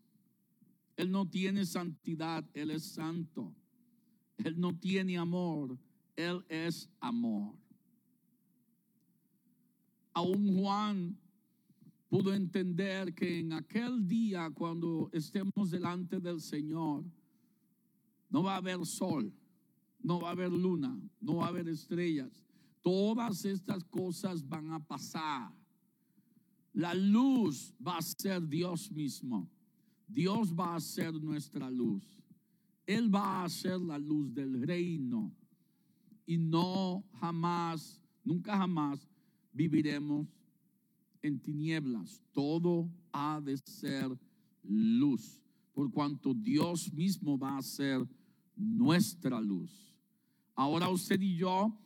Él 0.98 1.10
no 1.10 1.26
tiene 1.26 1.64
santidad, 1.64 2.44
Él 2.52 2.70
es 2.70 2.82
santo. 2.92 3.54
Él 4.36 4.60
no 4.60 4.76
tiene 4.76 5.16
amor, 5.16 5.78
Él 6.14 6.44
es 6.50 6.90
amor. 7.00 7.54
Aún 10.12 10.58
Juan 10.58 11.16
pudo 12.10 12.34
entender 12.34 13.14
que 13.14 13.38
en 13.38 13.54
aquel 13.54 14.06
día, 14.06 14.50
cuando 14.50 15.08
estemos 15.14 15.70
delante 15.70 16.20
del 16.20 16.42
Señor, 16.42 17.02
no 18.28 18.42
va 18.42 18.56
a 18.56 18.58
haber 18.58 18.84
sol, 18.84 19.32
no 20.02 20.20
va 20.20 20.28
a 20.28 20.32
haber 20.32 20.52
luna, 20.52 21.00
no 21.18 21.36
va 21.36 21.46
a 21.46 21.48
haber 21.48 21.66
estrellas. 21.66 22.44
Todas 22.82 23.44
estas 23.44 23.84
cosas 23.84 24.46
van 24.46 24.72
a 24.72 24.78
pasar. 24.78 25.52
La 26.72 26.94
luz 26.94 27.74
va 27.84 27.98
a 27.98 28.02
ser 28.02 28.46
Dios 28.46 28.90
mismo. 28.90 29.48
Dios 30.06 30.54
va 30.54 30.76
a 30.76 30.80
ser 30.80 31.12
nuestra 31.14 31.70
luz. 31.70 32.04
Él 32.86 33.14
va 33.14 33.44
a 33.44 33.48
ser 33.48 33.80
la 33.80 33.98
luz 33.98 34.32
del 34.32 34.62
reino. 34.62 35.32
Y 36.24 36.38
no 36.38 37.04
jamás, 37.20 38.00
nunca 38.24 38.56
jamás 38.56 39.06
viviremos 39.52 40.26
en 41.22 41.38
tinieblas. 41.40 42.22
Todo 42.32 42.88
ha 43.12 43.40
de 43.40 43.56
ser 43.58 44.18
luz. 44.62 45.40
Por 45.72 45.90
cuanto 45.90 46.32
Dios 46.32 46.92
mismo 46.92 47.38
va 47.38 47.58
a 47.58 47.62
ser 47.62 48.06
nuestra 48.56 49.40
luz. 49.40 49.94
Ahora 50.54 50.88
usted 50.88 51.20
y 51.20 51.36
yo 51.36 51.76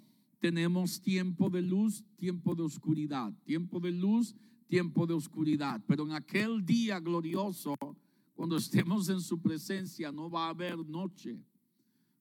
tenemos 0.42 1.00
tiempo 1.00 1.48
de 1.48 1.62
luz, 1.62 2.04
tiempo 2.16 2.56
de 2.56 2.64
oscuridad. 2.64 3.32
Tiempo 3.44 3.78
de 3.78 3.92
luz, 3.92 4.34
tiempo 4.66 5.06
de 5.06 5.14
oscuridad. 5.14 5.80
Pero 5.86 6.04
en 6.04 6.14
aquel 6.14 6.66
día 6.66 6.98
glorioso, 6.98 7.76
cuando 8.34 8.56
estemos 8.56 9.08
en 9.08 9.20
su 9.20 9.40
presencia, 9.40 10.10
no 10.10 10.28
va 10.28 10.46
a 10.46 10.48
haber 10.48 10.76
noche, 10.84 11.38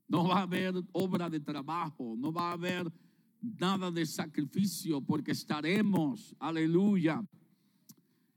no 0.07 0.27
va 0.27 0.38
a 0.38 0.41
haber 0.43 0.75
obra 0.91 1.31
de 1.31 1.39
trabajo, 1.39 2.13
no 2.15 2.31
va 2.31 2.51
a 2.51 2.53
haber 2.53 2.93
nada 3.41 3.89
de 3.89 4.05
sacrificio, 4.05 5.01
porque 5.01 5.31
estaremos, 5.31 6.36
aleluya, 6.38 7.27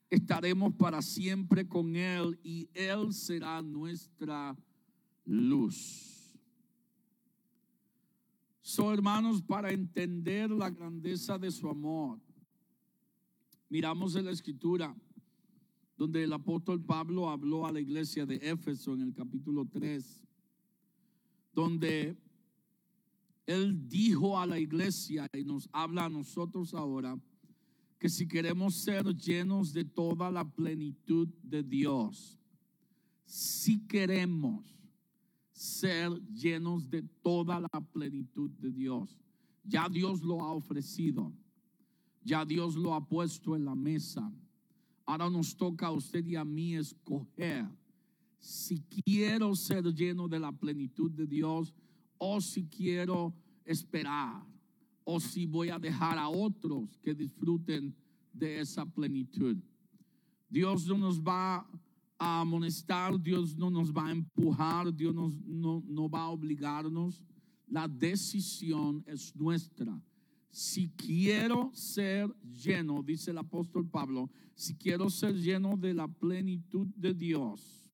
estaremos 0.09 0.73
para 0.77 1.03
siempre 1.03 1.69
con 1.69 1.95
Él 1.95 2.41
y 2.43 2.71
Él 2.73 3.13
será 3.13 3.61
nuestra 3.61 4.57
luz. 5.27 6.14
So, 8.67 8.93
hermanos, 8.93 9.43
para 9.43 9.71
entender 9.71 10.51
la 10.51 10.71
grandeza 10.71 11.39
de 11.39 11.51
su 11.51 11.69
amor, 11.69 12.19
Miramos 13.75 14.15
en 14.15 14.27
la 14.27 14.31
escritura 14.31 14.95
donde 15.97 16.23
el 16.23 16.33
apóstol 16.33 16.81
Pablo 16.81 17.29
habló 17.29 17.67
a 17.67 17.73
la 17.73 17.81
iglesia 17.81 18.25
de 18.25 18.37
Éfeso 18.37 18.95
en 18.95 19.01
el 19.01 19.13
capítulo 19.13 19.67
3, 19.67 20.23
donde 21.53 22.17
él 23.47 23.89
dijo 23.89 24.39
a 24.39 24.47
la 24.47 24.61
iglesia 24.61 25.29
y 25.33 25.43
nos 25.45 25.69
habla 25.73 26.05
a 26.05 26.09
nosotros 26.09 26.73
ahora 26.73 27.19
que 27.99 28.09
si 28.09 28.29
queremos 28.29 28.77
ser 28.77 29.07
llenos 29.17 29.73
de 29.73 29.85
toda 29.85 30.31
la 30.31 30.49
plenitud 30.49 31.27
de 31.43 31.65
Dios, 31.65 32.39
si 33.25 33.87
queremos 33.87 34.74
ser 35.55 36.13
llenos 36.31 36.91
de 36.91 37.03
toda 37.23 37.61
la 37.61 37.81
plenitud 37.93 38.51
de 38.59 38.71
Dios, 38.71 39.19
ya 39.65 39.89
Dios 39.89 40.23
lo 40.23 40.43
ha 40.43 40.53
ofrecido 40.53 41.33
ya 42.25 42.45
Dios 42.45 42.75
lo 42.75 42.95
ha 42.95 43.07
puesto 43.07 43.55
en 43.55 43.65
la 43.65 43.75
mesa. 43.75 44.33
Ahora 45.05 45.29
nos 45.29 45.55
toca 45.55 45.89
a 45.89 45.93
usted 45.93 46.25
y 46.25 46.37
a 46.37 46.45
mí 46.45 46.75
escoger 46.75 47.69
si 48.39 48.81
quiero 48.81 49.55
ser 49.55 49.85
lleno 49.93 50.27
de 50.27 50.41
la 50.41 50.51
plenitud 50.51 51.11
de 51.11 51.27
Dios 51.27 51.75
o 52.17 52.41
si 52.41 52.65
quiero 52.65 53.35
esperar 53.65 54.43
o 55.05 55.21
si 55.21 55.45
voy 55.45 55.69
a 55.69 55.79
dejar 55.79 56.19
a 56.19 56.29
otros 56.29 56.99
que 57.03 57.15
disfruten 57.15 57.95
de 58.33 58.61
esa 58.61 58.87
plenitud. 58.87 59.59
Dios 60.49 60.87
no 60.87 60.97
nos 60.97 61.21
va 61.21 61.67
a 62.19 62.41
amonestar, 62.41 63.21
Dios 63.21 63.57
no 63.57 63.71
nos 63.71 63.93
va 63.93 64.07
a 64.07 64.13
empujar, 64.13 64.95
Dios 64.95 65.15
no, 65.15 65.83
no 65.87 66.09
va 66.09 66.23
a 66.23 66.31
obligarnos. 66.31 67.23
La 67.67 67.89
decisión 67.89 69.03
es 69.07 69.35
nuestra 69.35 70.01
si 70.55 70.89
quiero 70.91 71.73
ser 71.75 72.33
lleno, 72.45 73.03
dice 73.03 73.33
el 73.33 73.39
apóstol 73.39 73.89
Pablo, 73.89 74.31
si 74.55 74.77
quiero 74.77 75.11
ser 75.11 75.35
lleno 75.35 75.77
de 75.77 75.93
la 75.93 76.07
plenitud 76.07 76.87
de 76.95 77.13
Dios, 77.13 77.91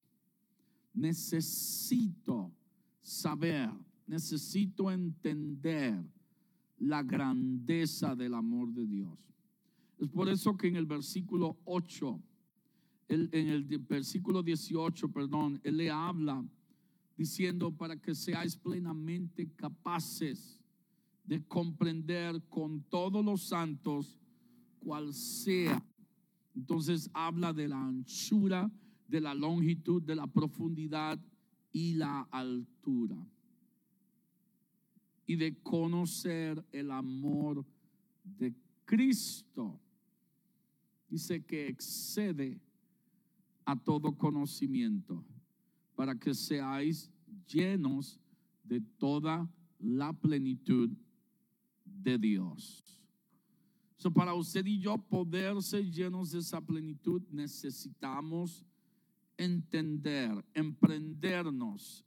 necesito 0.93 2.53
saber, 3.01 3.71
necesito 4.07 4.91
entender 4.91 6.05
la 6.77 7.03
grandeza 7.03 8.15
del 8.15 8.35
amor 8.35 8.75
de 8.75 8.87
Dios. 8.87 9.19
Es 9.99 10.11
por 10.11 10.29
eso 10.29 10.55
que 10.55 10.69
en 10.69 10.77
el 10.77 10.85
versículo 10.85 11.57
8, 11.65 12.23
en 13.11 13.49
el 13.49 13.65
versículo 13.65 14.43
18, 14.43 15.09
perdón, 15.09 15.61
él 15.65 15.79
le 15.79 15.91
habla 15.91 16.45
diciendo 17.17 17.71
para 17.71 18.01
que 18.01 18.15
seáis 18.15 18.57
plenamente 18.57 19.51
capaces 19.57 20.59
de 21.25 21.43
comprender 21.45 22.41
con 22.49 22.83
todos 22.85 23.25
los 23.25 23.43
santos 23.43 24.19
cual 24.79 25.13
sea. 25.13 25.85
Entonces 26.55 27.11
habla 27.13 27.53
de 27.53 27.69
la 27.69 27.85
anchura, 27.85 28.71
de 29.09 29.21
la 29.21 29.35
longitud, 29.35 30.01
de 30.03 30.15
la 30.15 30.27
profundidad 30.27 31.19
y 31.73 31.95
la 31.95 32.23
altura. 32.31 33.17
Y 35.27 35.37
de 35.37 35.57
conocer 35.63 36.65
el 36.73 36.91
amor 36.91 37.67
de 38.25 38.55
Cristo. 38.85 39.81
Dice 41.09 41.45
que 41.45 41.69
excede 41.69 42.61
a 43.71 43.77
todo 43.77 44.17
conocimiento 44.17 45.25
para 45.95 46.19
que 46.19 46.35
seáis 46.35 47.11
llenos 47.47 48.19
de 48.65 48.81
toda 48.99 49.49
la 49.79 50.13
plenitud 50.13 50.91
de 51.85 52.19
Dios. 52.19 53.01
So, 53.97 54.11
para 54.11 54.35
usted 54.35 54.67
y 54.67 54.79
yo 54.81 54.97
poder 54.99 55.63
ser 55.63 55.85
llenos 55.91 56.33
de 56.33 56.39
esa 56.39 56.61
plenitud, 56.61 57.23
necesitamos 57.31 58.65
entender, 59.37 60.45
emprendernos, 60.55 62.05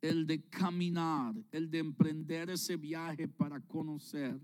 el 0.00 0.26
de 0.26 0.42
caminar, 0.42 1.34
el 1.50 1.70
de 1.70 1.78
emprender 1.78 2.50
ese 2.50 2.76
viaje 2.76 3.26
para 3.26 3.60
conocer 3.60 4.40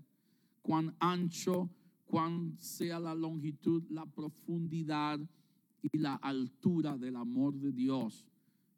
cuán 0.61 0.95
ancho, 0.99 1.69
cuán 2.05 2.55
sea 2.57 2.99
la 2.99 3.15
longitud, 3.15 3.83
la 3.89 4.05
profundidad 4.05 5.19
y 5.81 5.97
la 5.97 6.15
altura 6.15 6.97
del 6.97 7.15
amor 7.15 7.55
de 7.55 7.71
Dios 7.71 8.25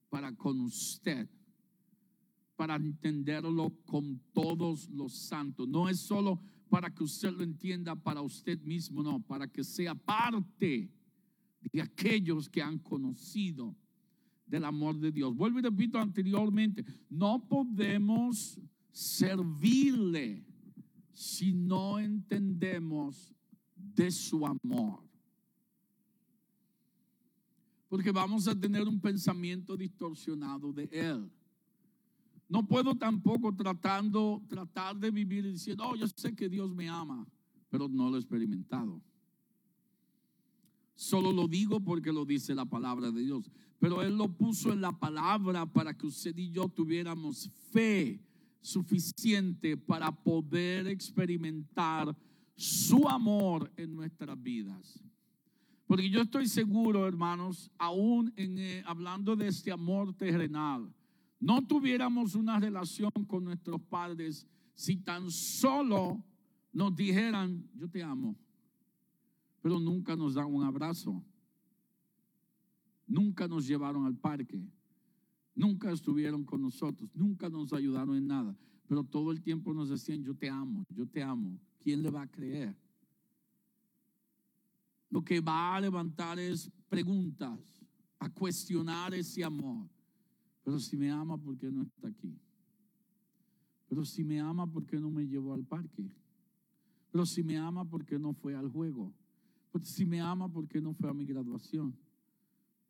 para 0.10 0.36
con 0.36 0.60
usted 0.62 1.28
para 2.56 2.76
entenderlo 2.76 3.72
con 3.86 4.22
todos 4.32 4.90
los 4.90 5.14
santos. 5.14 5.68
No 5.68 5.90
es 5.90 6.00
solo 6.00 6.40
para 6.70 6.94
que 6.94 7.04
usted 7.04 7.32
lo 7.32 7.44
entienda 7.44 7.96
para 7.96 8.22
usted 8.22 8.60
mismo, 8.62 9.04
no, 9.04 9.20
para 9.22 9.48
que 9.48 9.64
sea 9.64 9.96
parte 9.96 10.90
de 11.72 11.82
aquellos 11.82 12.50
que 12.50 12.62
han 12.62 12.80
conocido 12.80 13.76
del 14.46 14.66
amor 14.66 14.98
de 15.00 15.12
Dios. 15.12 15.36
Vuelvo 15.36 15.60
y 15.60 15.62
repito 15.64 16.00
anteriormente, 16.00 16.86
no 17.10 17.48
podemos 17.48 18.60
servirle 18.92 20.46
si 21.12 21.54
no 21.54 22.00
entendemos 22.00 23.34
de 23.76 24.12
su 24.12 24.46
amor. 24.46 25.04
Porque 27.94 28.12
vamos 28.12 28.48
a 28.48 28.60
tener 28.60 28.88
un 28.88 29.00
pensamiento 29.00 29.78
distorsionado 29.78 30.74
de 30.74 30.90
Él. 30.92 31.30
No 32.50 32.68
puedo 32.68 32.96
tampoco 32.96 33.54
tratando, 33.56 34.42
tratar 34.50 34.98
de 34.98 35.12
vivir 35.12 35.44
diciendo, 35.44 35.84
oh, 35.88 35.96
yo 35.96 36.08
sé 36.08 36.34
que 36.34 36.50
Dios 36.50 36.74
me 36.74 36.90
ama, 36.90 37.28
pero 37.70 37.88
no 37.88 38.10
lo 38.10 38.16
he 38.16 38.20
experimentado. 38.20 39.00
Solo 40.96 41.32
lo 41.32 41.48
digo 41.48 41.80
porque 41.82 42.12
lo 42.12 42.26
dice 42.26 42.56
la 42.56 42.66
palabra 42.66 43.12
de 43.12 43.22
Dios. 43.22 43.52
Pero 43.78 44.02
Él 44.02 44.18
lo 44.18 44.28
puso 44.28 44.74
en 44.74 44.82
la 44.82 44.98
palabra 44.98 45.72
para 45.72 45.96
que 45.96 46.08
usted 46.08 46.36
y 46.36 46.50
yo 46.50 46.68
tuviéramos 46.70 47.52
fe 47.72 48.20
suficiente 48.60 49.78
para 49.78 50.12
poder 50.12 50.88
experimentar 50.88 52.18
su 52.56 53.08
amor 53.08 53.72
en 53.78 53.94
nuestras 53.94 54.42
vidas. 54.42 55.00
Porque 55.94 56.10
yo 56.10 56.22
estoy 56.24 56.48
seguro, 56.48 57.08
hermanos, 57.08 57.70
aún 57.78 58.34
en, 58.36 58.58
eh, 58.58 58.84
hablando 58.88 59.36
de 59.36 59.48
este 59.48 59.72
amor 59.72 60.12
terrenal, 60.16 60.92
no 61.40 61.68
tuviéramos 61.68 62.34
una 62.34 62.60
relación 62.60 63.12
con 63.28 63.44
nuestros 63.44 63.80
padres 63.80 64.48
si 64.74 64.98
tan 64.98 65.30
solo 65.30 66.26
nos 66.72 66.96
dijeran, 66.96 67.70
yo 67.76 67.88
te 67.88 68.02
amo, 68.02 68.36
pero 69.62 69.80
nunca 69.80 70.16
nos 70.16 70.34
dan 70.34 70.52
un 70.52 70.64
abrazo, 70.64 71.24
nunca 73.06 73.48
nos 73.48 73.68
llevaron 73.68 74.08
al 74.08 74.16
parque, 74.16 74.68
nunca 75.54 75.92
estuvieron 75.92 76.44
con 76.44 76.60
nosotros, 76.60 77.08
nunca 77.14 77.50
nos 77.50 77.72
ayudaron 77.72 78.16
en 78.16 78.26
nada, 78.26 78.58
pero 78.88 79.04
todo 79.04 79.32
el 79.32 79.44
tiempo 79.44 79.76
nos 79.76 79.90
decían, 79.90 80.24
yo 80.24 80.34
te 80.34 80.50
amo, 80.50 80.86
yo 80.90 81.06
te 81.06 81.22
amo. 81.22 81.60
¿Quién 81.78 82.02
le 82.02 82.10
va 82.10 82.24
a 82.24 82.32
creer? 82.32 82.76
Lo 85.14 85.24
que 85.24 85.40
va 85.40 85.76
a 85.76 85.80
levantar 85.80 86.40
es 86.40 86.72
preguntas, 86.90 87.60
a 88.18 88.28
cuestionar 88.32 89.14
ese 89.14 89.44
amor. 89.44 89.88
Pero 90.64 90.80
si 90.80 90.98
me 90.98 91.12
ama, 91.12 91.38
¿por 91.38 91.56
qué 91.56 91.70
no 91.72 91.84
está 91.84 92.08
aquí? 92.08 92.36
Pero 93.88 94.04
si 94.06 94.24
me 94.24 94.40
ama, 94.40 94.66
¿por 94.66 94.88
qué 94.88 95.00
no 95.00 95.12
me 95.12 95.28
llevó 95.28 95.54
al 95.54 95.64
parque? 95.64 96.10
Pero 97.12 97.28
si 97.28 97.44
me 97.44 97.56
ama, 97.60 97.86
¿por 97.86 98.04
qué 98.04 98.18
no 98.18 98.34
fue 98.34 98.56
al 98.56 98.68
juego? 98.70 99.14
Pero 99.72 99.86
si 99.86 100.04
me 100.04 100.20
ama, 100.20 100.52
¿por 100.52 100.68
qué 100.68 100.82
no 100.82 100.96
fue 100.96 101.12
a 101.12 101.14
mi 101.14 101.26
graduación? 101.26 101.96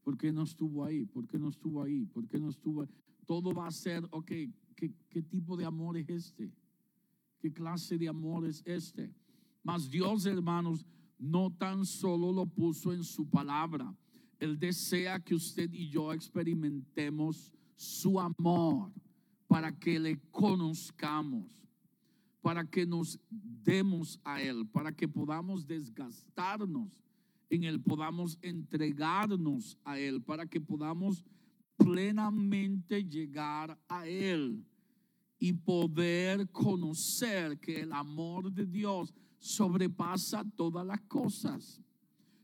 ¿Por 0.02 0.18
qué 0.18 0.32
no 0.32 0.44
estuvo 0.44 0.86
ahí? 0.86 1.04
¿Por 1.04 1.28
qué 1.28 1.38
no 1.38 1.50
estuvo 1.50 1.84
ahí? 1.84 2.06
¿Por 2.06 2.26
qué 2.30 2.40
no 2.40 2.48
estuvo 2.48 2.84
ahí? 2.84 2.90
Todo 3.26 3.54
va 3.54 3.68
a 3.68 3.72
ser, 3.72 4.08
ok, 4.12 4.32
¿qué, 4.78 4.94
qué 5.10 5.22
tipo 5.24 5.58
de 5.58 5.66
amor 5.66 5.98
es 5.98 6.08
este? 6.08 6.54
¿Qué 7.42 7.52
clase 7.52 7.98
de 7.98 8.08
amor 8.08 8.46
es 8.48 8.64
este? 8.66 9.14
Mas 9.62 9.90
Dios, 9.90 10.26
hermanos, 10.26 10.86
no 11.18 11.52
tan 11.52 11.86
solo 11.86 12.32
lo 12.32 12.46
puso 12.46 12.94
en 12.94 13.04
su 13.04 13.30
palabra. 13.30 13.94
Él 14.40 14.60
desea 14.60 15.20
que 15.20 15.36
usted 15.36 15.72
y 15.72 15.90
yo 15.90 16.12
experimentemos 16.12 17.54
su 17.76 18.20
amor 18.20 18.92
para 19.48 19.72
que 19.72 20.00
le 20.00 20.20
conozcamos, 20.32 21.46
para 22.42 22.66
que 22.66 22.86
nos 22.86 23.20
demos 23.30 24.20
a 24.24 24.42
Él, 24.42 24.68
para 24.68 24.92
que 24.92 25.08
podamos 25.08 25.66
desgastarnos 25.66 27.04
en 27.50 27.64
Él, 27.64 27.80
podamos 27.80 28.38
entregarnos 28.42 29.78
a 29.84 30.00
Él, 30.00 30.22
para 30.22 30.46
que 30.46 30.60
podamos 30.60 31.24
plenamente 31.78 33.04
llegar 33.04 33.80
a 33.88 34.08
Él 34.08 34.66
y 35.40 35.54
poder 35.54 36.50
conocer 36.50 37.60
que 37.60 37.82
el 37.82 37.92
amor 37.92 38.52
de 38.52 38.66
Dios 38.66 39.14
sobrepasa 39.44 40.46
todas 40.56 40.86
las 40.88 41.02
cosas 41.02 41.82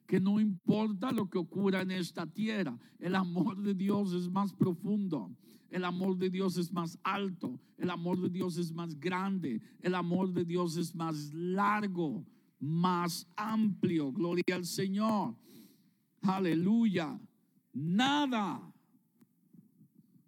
que 0.06 0.20
no 0.20 0.40
importa 0.40 1.14
lo 1.14 1.30
que 1.30 1.38
ocurra 1.38 1.82
en 1.82 1.92
esta 1.92 2.26
tierra, 2.26 2.78
el 3.00 3.16
amor 3.16 3.62
de 3.62 3.74
Dios 3.74 4.12
es 4.12 4.30
más 4.30 4.52
profundo, 4.52 5.32
el 5.70 5.86
amor 5.86 6.18
de 6.18 6.30
Dios 6.30 6.58
es 6.58 6.74
más 6.74 7.00
alto, 7.04 7.58
el 7.78 7.90
amor 7.90 8.20
de 8.20 8.30
Dios 8.30 8.58
es 8.58 8.74
más 8.74 9.00
grande, 9.00 9.62
el 9.82 9.96
amor 9.96 10.34
de 10.34 10.44
Dios 10.44 10.76
es 10.76 10.94
más 10.94 11.34
largo, 11.34 12.26
más 12.60 13.26
amplio. 13.38 14.12
Gloria 14.12 14.56
al 14.56 14.66
Señor. 14.66 15.38
Aleluya. 16.22 17.18
Nada, 17.72 18.74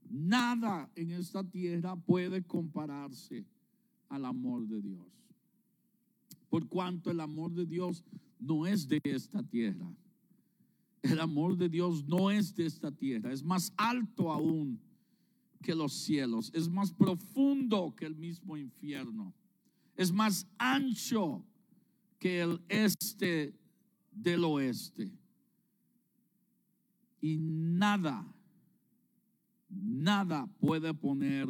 nada 0.10 0.90
en 0.96 1.12
esta 1.12 1.44
tierra 1.44 1.98
puede 1.98 2.44
compararse 2.44 3.46
al 4.08 4.24
amor 4.24 4.68
de 4.68 4.82
Dios. 4.82 5.21
Por 6.52 6.68
cuanto 6.68 7.10
el 7.10 7.22
amor 7.22 7.54
de 7.54 7.66
Dios 7.66 8.04
no 8.38 8.68
es 8.68 8.86
de 8.86 9.00
esta 9.06 9.42
tierra. 9.42 9.90
El 11.02 11.22
amor 11.22 11.58
de 11.58 11.70
Dios 11.70 12.04
no 12.04 12.30
es 12.30 12.54
de 12.54 12.66
esta 12.66 12.92
tierra, 12.92 13.32
es 13.32 13.42
más 13.42 13.74
alto 13.78 14.30
aún 14.30 14.80
que 15.64 15.74
los 15.74 15.94
cielos, 15.94 16.52
es 16.54 16.68
más 16.68 16.92
profundo 16.92 17.96
que 17.96 18.06
el 18.06 18.16
mismo 18.16 18.58
infierno, 18.58 19.34
es 19.96 20.12
más 20.12 20.46
ancho 20.58 21.44
que 22.20 22.42
el 22.42 22.62
este 22.68 23.56
del 24.12 24.44
oeste. 24.44 25.10
Y 27.22 27.38
nada, 27.38 28.28
nada 29.70 30.48
puede 30.60 30.94
poner 30.94 31.48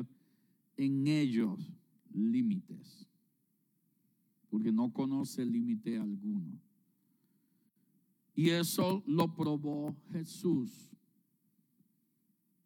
en 0.77 1.07
ellos 1.07 1.59
límites, 2.13 3.07
porque 4.51 4.71
no 4.71 4.91
conoce 4.91 5.45
límite 5.45 5.97
alguno. 5.97 6.59
Y 8.35 8.49
eso 8.49 9.01
lo 9.07 9.33
probó 9.33 9.95
Jesús 10.11 10.91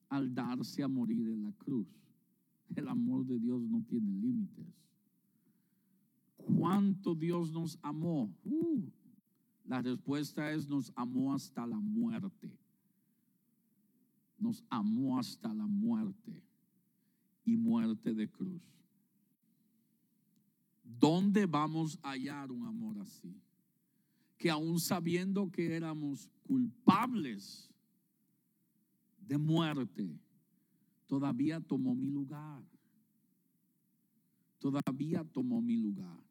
al 0.10 0.34
darse 0.34 0.82
a 0.82 0.88
morir 0.88 1.30
en 1.30 1.44
la 1.44 1.52
cruz. 1.54 1.88
El 2.76 2.88
amor 2.88 3.26
de 3.26 3.40
Dios 3.40 3.62
no 3.62 3.84
tiene 3.88 4.12
límites. 4.14 4.66
¿Cuánto 6.38 7.14
Dios 7.14 7.52
nos 7.52 7.78
amó? 7.84 8.34
Uh, 8.44 8.82
la 9.66 9.82
respuesta 9.82 10.52
es 10.52 10.68
nos 10.68 10.92
amó 10.96 11.34
hasta 11.34 11.68
la 11.68 11.80
muerte. 11.80 12.52
Nos 14.40 14.64
amó 14.70 15.20
hasta 15.20 15.54
la 15.54 15.68
muerte 15.68 16.42
y 17.46 17.56
muerte 17.56 18.14
de 18.16 18.28
cruz. 18.28 18.62
¿Dónde 20.86 21.46
vamos 21.46 22.00
a 22.02 22.12
hallar 22.12 22.52
un 22.52 22.66
amor 22.66 23.00
así? 23.00 23.36
que 24.38 24.50
aún 24.50 24.80
sabiendo 24.80 25.50
que 25.50 25.76
éramos 25.76 26.30
culpables 26.44 27.70
de 29.18 29.38
muerte, 29.38 30.20
todavía 31.08 31.60
tomó 31.60 31.96
mi 31.96 32.10
lugar. 32.10 32.64
Todavía 34.60 35.24
tomó 35.24 35.62
mi 35.62 35.78
lugar. 35.78 36.24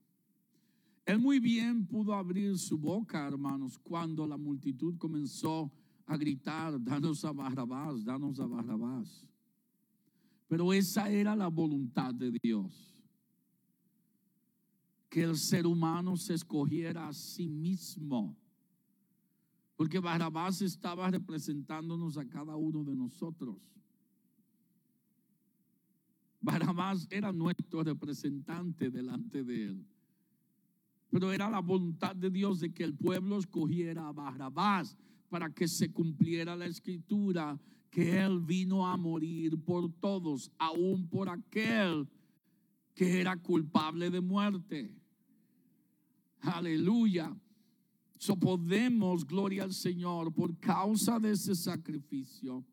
Él 1.07 1.19
muy 1.19 1.39
bien 1.39 1.87
pudo 1.87 2.15
abrir 2.15 2.59
su 2.59 2.79
boca, 2.79 3.27
hermanos, 3.27 3.79
cuando 3.79 4.27
la 4.27 4.37
multitud 4.37 4.97
comenzó 4.97 5.71
a 6.07 6.17
gritar, 6.17 6.83
danos 6.83 7.25
a 7.25 7.33
Barrabás, 7.33 8.05
danos 8.05 8.41
a 8.41 8.47
Barrabás. 8.47 9.27
Pero 10.49 10.73
esa 10.73 11.11
era 11.11 11.37
la 11.37 11.49
voluntad 11.49 12.15
de 12.15 12.31
Dios 12.43 12.94
que 15.15 15.23
el 15.23 15.37
ser 15.37 15.65
humano 15.65 16.17
se 16.17 16.35
escogiera 16.35 17.07
a 17.07 17.13
sí 17.13 17.49
mismo. 17.49 18.37
Porque 19.77 20.01
Barrabás 20.01 20.61
estaba 20.61 21.09
representándonos 21.09 22.19
a 22.19 22.29
cada 22.29 22.57
uno 22.57 22.83
de 22.83 22.97
nosotros. 22.97 23.57
Barrabás 26.41 27.07
era 27.11 27.33
nuestro 27.33 27.85
representante 27.85 28.91
delante 28.91 29.45
de 29.45 29.67
él. 29.67 29.87
Pero 31.11 31.31
era 31.31 31.49
la 31.49 31.61
voluntad 31.61 32.17
de 32.17 32.31
Dios 32.31 32.59
de 32.59 32.75
que 32.75 32.83
el 32.83 32.97
pueblo 32.97 33.39
escogiera 33.39 34.09
a 34.09 34.13
Barrabás 34.13 34.97
para 35.29 35.49
que 35.49 35.69
se 35.69 35.93
cumpliera 35.93 36.57
la 36.57 36.67
escritura 36.67 37.57
que 37.89 38.21
él 38.21 38.41
vino 38.41 38.85
a 38.85 38.97
morir 38.97 39.63
por 39.63 39.93
todos, 39.93 40.51
aún 40.59 41.07
por 41.07 41.29
aquel 41.29 42.09
que 42.97 43.21
era 43.21 43.37
culpable 43.37 44.11
de 44.11 44.21
muerte. 44.21 45.04
Aleluya. 46.45 47.35
So 48.19 48.37
podemos, 48.37 49.27
gloria 49.27 49.65
al 49.65 49.73
Señor, 49.73 50.33
por 50.33 50.59
causa 50.59 51.19
de 51.19 51.33
ese 51.33 51.55
sacrificio, 51.55 52.65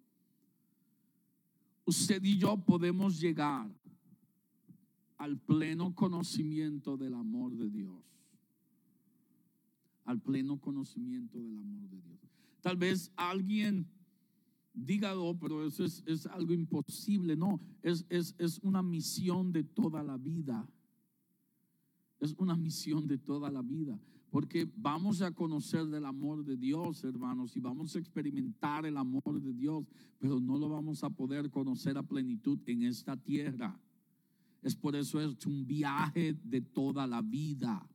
usted 1.86 2.24
y 2.24 2.38
yo 2.38 2.58
podemos 2.58 3.20
llegar 3.20 3.70
al 5.18 5.38
pleno 5.38 5.94
conocimiento 5.94 6.98
del 6.98 7.14
amor 7.14 7.56
de 7.56 7.70
Dios. 7.70 8.04
Al 10.06 10.20
pleno 10.20 10.60
conocimiento 10.60 11.38
del 11.38 11.58
amor 11.58 11.90
de 11.90 12.02
Dios. 12.02 12.20
Tal 12.62 12.78
vez 12.78 13.12
alguien 13.16 13.88
dígalo, 14.74 15.38
pero 15.40 15.66
eso 15.66 15.84
es, 15.84 16.04
es 16.06 16.26
algo 16.28 16.54
imposible. 16.54 17.36
No, 17.36 17.60
es, 17.82 18.06
es, 18.10 18.36
es 18.38 18.60
una 18.60 18.82
misión 18.82 19.52
de 19.52 19.64
toda 19.64 20.04
la 20.04 20.18
vida. 20.18 20.68
Es 22.22 22.34
una 22.38 22.56
misión 22.56 23.08
de 23.08 23.18
toda 23.18 23.52
la 23.52 23.62
vida. 23.62 24.00
Porque 24.30 24.72
vamos 24.78 25.22
a 25.22 25.32
conocer 25.32 25.88
del 25.88 26.06
amor 26.06 26.46
de 26.46 26.56
Dios, 26.56 27.04
hermanos, 27.04 27.58
y 27.58 27.60
vamos 27.60 27.94
a 27.96 28.00
experimentar 28.00 28.86
el 28.86 28.96
amor 28.96 29.42
de 29.42 29.52
Dios, 29.52 29.86
pero 30.20 30.40
no 30.40 30.58
lo 30.58 30.70
vamos 30.70 31.04
a 31.04 31.10
poder 31.10 31.50
conocer 31.50 31.98
a 31.98 32.04
plenitud 32.04 32.58
en 32.68 32.84
esta 32.84 33.18
tierra. 33.18 33.78
Es 34.62 34.74
por 34.74 34.96
eso 34.96 35.20
es 35.20 35.46
un 35.46 35.68
viaje 35.68 36.34
de 36.46 36.62
toda 36.62 37.06
la 37.06 37.22
vida. 37.22 37.86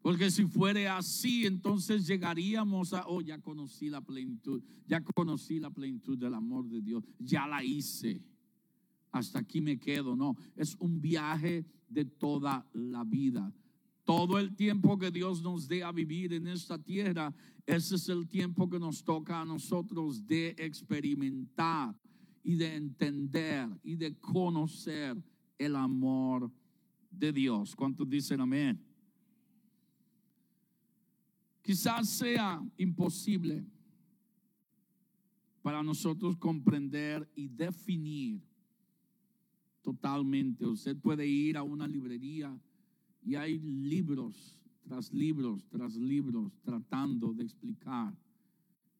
Porque 0.00 0.30
si 0.30 0.44
fuere 0.46 0.88
así, 0.88 1.46
entonces 1.46 2.06
llegaríamos 2.06 2.92
a, 2.92 3.06
oh, 3.08 3.20
ya 3.20 3.38
conocí 3.38 3.88
la 3.88 4.00
plenitud, 4.00 4.62
ya 4.86 5.00
conocí 5.00 5.58
la 5.58 5.70
plenitud 5.70 6.18
del 6.18 6.34
amor 6.34 6.68
de 6.68 6.82
Dios, 6.82 7.04
ya 7.18 7.46
la 7.46 7.64
hice, 7.64 8.20
hasta 9.12 9.38
aquí 9.38 9.60
me 9.60 9.78
quedo. 9.78 10.16
No, 10.16 10.36
es 10.56 10.74
un 10.80 11.00
viaje 11.00 11.64
de 11.88 12.04
toda 12.04 12.66
la 12.72 13.04
vida. 13.04 13.52
Todo 14.04 14.38
el 14.38 14.56
tiempo 14.56 14.98
que 14.98 15.10
Dios 15.10 15.42
nos 15.42 15.68
dé 15.68 15.84
a 15.84 15.92
vivir 15.92 16.32
en 16.32 16.48
esta 16.48 16.76
tierra, 16.76 17.32
ese 17.66 17.94
es 17.94 18.08
el 18.08 18.26
tiempo 18.26 18.68
que 18.68 18.80
nos 18.80 19.04
toca 19.04 19.40
a 19.40 19.44
nosotros 19.44 20.26
de 20.26 20.56
experimentar 20.58 21.94
y 22.42 22.56
de 22.56 22.74
entender 22.74 23.68
y 23.84 23.94
de 23.94 24.18
conocer 24.18 25.22
el 25.58 25.76
amor 25.76 26.50
de 27.10 27.32
Dios. 27.32 27.76
¿Cuántos 27.76 28.08
dicen 28.08 28.40
amén? 28.40 28.82
Quizás 31.62 32.08
sea 32.08 32.60
imposible 32.76 33.64
para 35.62 35.80
nosotros 35.80 36.36
comprender 36.36 37.30
y 37.36 37.46
definir 37.46 38.42
totalmente. 39.82 40.66
Usted 40.66 40.96
puede 40.96 41.26
ir 41.26 41.56
a 41.56 41.62
una 41.62 41.86
librería 41.86 42.58
y 43.24 43.34
hay 43.34 43.58
libros 43.58 44.58
tras 44.82 45.12
libros 45.12 45.64
tras 45.68 45.94
libros 45.96 46.52
tratando 46.62 47.32
de 47.32 47.44
explicar 47.44 48.12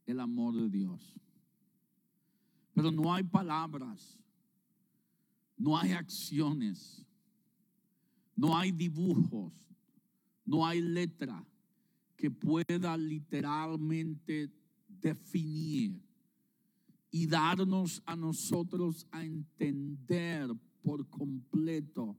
el 0.07 0.21
amor 0.21 0.55
de 0.55 0.69
Dios. 0.69 1.21
Pero 2.75 2.91
no 2.91 3.13
hay 3.13 3.23
palabras, 3.25 4.19
no 5.57 5.77
hay 5.77 5.93
acciones, 5.93 7.05
no 8.35 8.57
hay 8.57 8.73
dibujos, 8.73 9.53
no 10.45 10.67
hay 10.67 10.81
letra 10.81 11.45
que 12.17 12.31
pueda 12.31 12.97
literalmente 12.97 14.51
definir 14.89 16.01
y 17.11 17.27
darnos 17.27 18.03
a 18.07 18.17
nosotros 18.17 19.07
a 19.11 19.23
entender 19.23 20.51
por 20.83 21.09
completo 21.09 22.17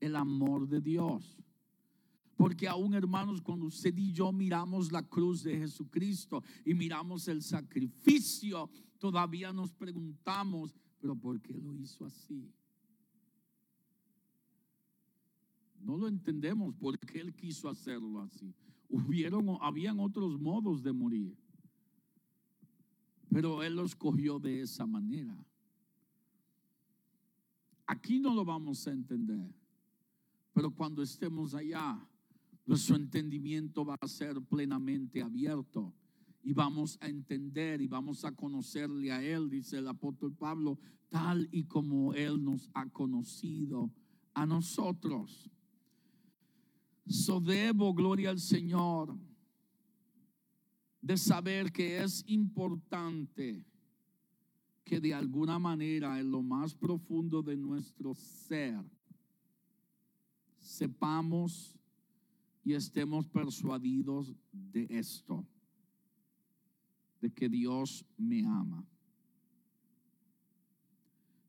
el 0.00 0.16
amor 0.16 0.68
de 0.68 0.80
Dios. 0.80 1.38
Porque 2.36 2.66
aún 2.66 2.94
hermanos, 2.94 3.42
cuando 3.42 3.66
usted 3.66 3.94
y 3.98 4.12
yo 4.12 4.32
miramos 4.32 4.90
la 4.90 5.02
cruz 5.02 5.42
de 5.42 5.58
Jesucristo 5.58 6.42
y 6.64 6.72
miramos 6.72 7.28
el 7.28 7.42
sacrificio, 7.42 8.70
todavía 8.98 9.52
nos 9.52 9.72
preguntamos, 9.72 10.74
pero 11.00 11.14
¿por 11.14 11.40
qué 11.40 11.52
lo 11.52 11.74
hizo 11.74 12.06
así? 12.06 12.50
No 15.80 15.96
lo 15.96 16.08
entendemos 16.08 16.74
por 16.74 16.98
qué 16.98 17.20
él 17.20 17.34
quiso 17.34 17.68
hacerlo 17.68 18.20
así. 18.20 18.54
Hubieron, 18.88 19.58
habían 19.60 20.00
otros 20.00 20.38
modos 20.40 20.82
de 20.82 20.92
morir. 20.92 21.36
Pero 23.30 23.62
él 23.62 23.76
lo 23.76 23.84
escogió 23.84 24.38
de 24.38 24.62
esa 24.62 24.86
manera. 24.86 25.36
Aquí 27.90 28.20
no 28.20 28.32
lo 28.32 28.44
vamos 28.44 28.86
a 28.86 28.92
entender. 28.92 29.52
Pero 30.52 30.72
cuando 30.72 31.02
estemos 31.02 31.56
allá, 31.56 31.98
nuestro 32.64 32.94
entendimiento 32.94 33.84
va 33.84 33.96
a 34.00 34.06
ser 34.06 34.40
plenamente 34.42 35.20
abierto 35.20 35.92
y 36.40 36.52
vamos 36.52 36.98
a 37.00 37.08
entender 37.08 37.80
y 37.80 37.88
vamos 37.88 38.24
a 38.24 38.30
conocerle 38.30 39.10
a 39.10 39.20
Él, 39.24 39.50
dice 39.50 39.78
el 39.78 39.88
apóstol 39.88 40.32
Pablo, 40.32 40.78
tal 41.08 41.48
y 41.50 41.64
como 41.64 42.14
Él 42.14 42.44
nos 42.44 42.70
ha 42.74 42.88
conocido 42.90 43.90
a 44.34 44.46
nosotros. 44.46 45.50
So 47.08 47.40
debo, 47.40 47.92
gloria 47.92 48.30
al 48.30 48.38
Señor, 48.38 49.18
de 51.02 51.16
saber 51.16 51.72
que 51.72 52.04
es 52.04 52.22
importante 52.28 53.66
que 54.84 55.00
de 55.00 55.14
alguna 55.14 55.58
manera 55.58 56.18
en 56.18 56.30
lo 56.30 56.42
más 56.42 56.74
profundo 56.74 57.42
de 57.42 57.56
nuestro 57.56 58.14
ser 58.14 58.82
sepamos 60.58 61.76
y 62.64 62.74
estemos 62.74 63.26
persuadidos 63.26 64.34
de 64.52 64.86
esto, 64.90 65.46
de 67.20 67.32
que 67.32 67.48
Dios 67.48 68.04
me 68.16 68.44
ama, 68.44 68.84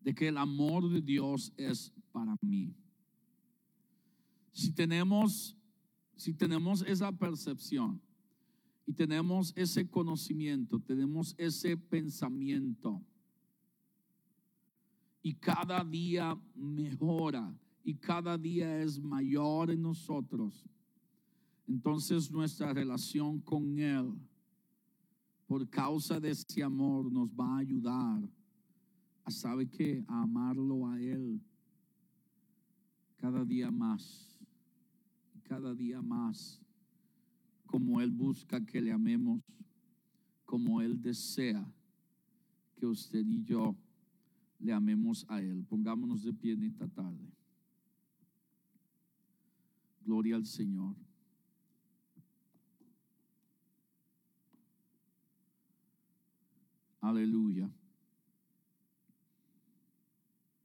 de 0.02 0.14
que 0.14 0.28
el 0.28 0.38
amor 0.38 0.90
de 0.90 1.02
Dios 1.02 1.54
es 1.58 1.94
para 2.12 2.36
mí. 2.42 2.74
Si 4.52 4.72
tenemos, 4.74 5.58
si 6.16 6.34
tenemos 6.34 6.82
esa 6.82 7.12
percepción 7.12 8.02
y 8.86 8.94
tenemos 8.94 9.54
ese 9.56 9.90
conocimiento, 9.90 10.80
tenemos 10.80 11.36
ese 11.38 11.78
pensamiento 11.78 13.02
y 15.22 15.34
cada 15.36 15.84
día 15.84 16.38
mejora 16.56 17.54
y 17.84 17.96
cada 17.96 18.38
día 18.38 18.82
es 18.82 19.00
mayor 19.00 19.72
en 19.72 19.82
nosotros, 19.82 20.66
entonces 21.68 22.32
nuestra 22.32 22.74
relación 22.74 23.40
con 23.40 23.78
Él, 23.80 24.14
por 25.48 25.68
causa 25.70 26.20
de 26.20 26.32
ese 26.32 26.64
amor, 26.64 27.12
nos 27.12 27.30
va 27.30 27.56
a 27.56 27.60
ayudar 27.60 28.22
a, 29.24 29.32
¿sabe 29.32 29.68
qué? 29.68 30.04
A 30.08 30.24
amarlo 30.24 30.88
a 30.88 31.00
Él 31.00 31.42
cada 33.22 33.46
día 33.46 33.70
más, 33.70 34.40
cada 35.44 35.76
día 35.76 36.02
más, 36.02 36.60
como 37.68 38.02
Él 38.02 38.10
busca 38.10 38.66
que 38.66 38.82
le 38.82 38.92
amemos, 38.92 39.42
como 40.44 40.82
Él 40.82 41.00
desea 41.00 41.64
que 42.76 42.88
usted 42.88 43.24
y 43.28 43.44
yo 43.44 43.76
le 44.62 44.74
amemos 44.74 45.26
a 45.28 45.42
Él. 45.42 45.66
Pongámonos 45.68 46.24
de 46.24 46.34
pie 46.34 46.54
en 46.54 46.64
esta 46.64 46.88
tarde. 46.88 47.32
Gloria 50.06 50.36
al 50.36 50.46
Señor. 50.46 50.96
Aleluya. 57.00 57.72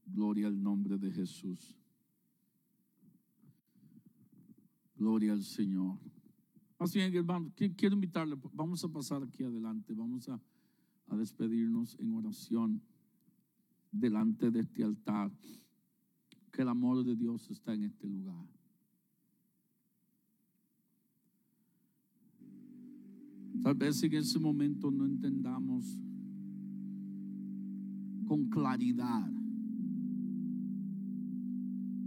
Gloria 0.06 0.46
al 0.46 0.62
nombre 0.62 0.98
de 0.98 1.10
Jesús. 1.10 1.74
Gloria 4.96 5.32
al 5.32 5.42
Señor. 5.42 5.98
Así 6.78 6.98
bien, 6.98 7.14
hermano, 7.14 7.52
quiero 7.54 7.94
invitarle, 7.94 8.36
vamos 8.52 8.84
a 8.84 8.88
pasar 8.88 9.22
aquí 9.22 9.42
adelante, 9.42 9.94
vamos 9.94 10.28
a, 10.28 10.38
a 11.08 11.16
despedirnos 11.16 11.98
en 11.98 12.14
oración 12.14 12.82
delante 13.98 14.50
de 14.50 14.60
este 14.60 14.84
altar, 14.84 15.30
que 16.52 16.62
el 16.62 16.68
amor 16.68 17.04
de 17.04 17.16
Dios 17.16 17.50
está 17.50 17.74
en 17.74 17.84
este 17.84 18.08
lugar. 18.08 18.46
Tal 23.62 23.74
vez 23.74 24.02
en 24.02 24.14
ese 24.14 24.38
momento 24.38 24.90
no 24.90 25.06
entendamos 25.06 26.00
con 28.26 28.48
claridad. 28.48 29.30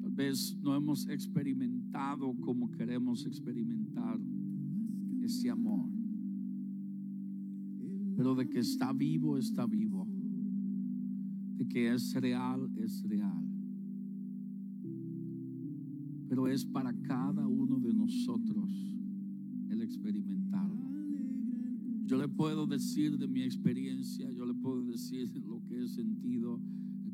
Tal 0.02 0.12
vez 0.12 0.56
no 0.62 0.76
hemos 0.76 1.08
experimentado 1.08 2.34
como 2.40 2.72
queremos 2.72 3.26
experimentar 3.26 4.20
ese 5.22 5.50
amor. 5.50 5.90
Pero 8.16 8.36
de 8.36 8.50
que 8.50 8.60
está 8.60 8.94
vivo, 8.94 9.38
está 9.38 9.66
vivo. 9.66 10.08
Que 11.68 11.94
es 11.94 12.14
real, 12.16 12.72
es 12.78 13.04
real. 13.04 13.44
Pero 16.28 16.48
es 16.48 16.66
para 16.66 16.94
cada 17.02 17.48
uno 17.48 17.80
de 17.80 17.94
nosotros 17.94 18.96
el 19.70 19.82
experimentarlo. 19.82 20.90
Yo 22.06 22.18
le 22.18 22.28
puedo 22.28 22.66
decir 22.66 23.20
de 23.20 23.28
mi 23.28 23.44
experiencia, 23.44 24.32
yo 24.32 24.44
le 24.44 24.56
puedo 24.56 24.84
decir 24.84 25.32
lo 25.46 25.62
que 25.66 25.84
he 25.84 25.88
sentido. 25.88 26.60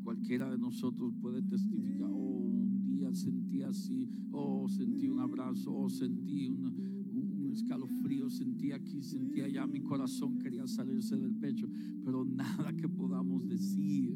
Cualquiera 0.02 0.50
de 0.50 0.56
nosotros 0.56 1.12
puede 1.20 1.42
testificar, 1.42 2.08
oh, 2.10 2.38
un 2.38 2.86
día 2.86 3.12
sentí 3.12 3.60
así, 3.60 4.08
oh, 4.30 4.66
sentí 4.68 5.08
un 5.08 5.20
abrazo, 5.20 5.74
oh, 5.76 5.90
sentí 5.90 6.48
un, 6.48 7.52
escalofrío, 7.52 8.30
sentía 8.30 8.76
aquí, 8.76 9.02
sentía 9.02 9.46
allá, 9.46 9.66
mi 9.66 9.80
corazón 9.80 10.38
quería 10.38 10.66
salirse 10.66 11.16
del 11.16 11.34
pecho, 11.34 11.68
pero 12.04 12.24
nada 12.24 12.72
que 12.74 12.88
podamos 12.88 13.46
decir 13.46 14.14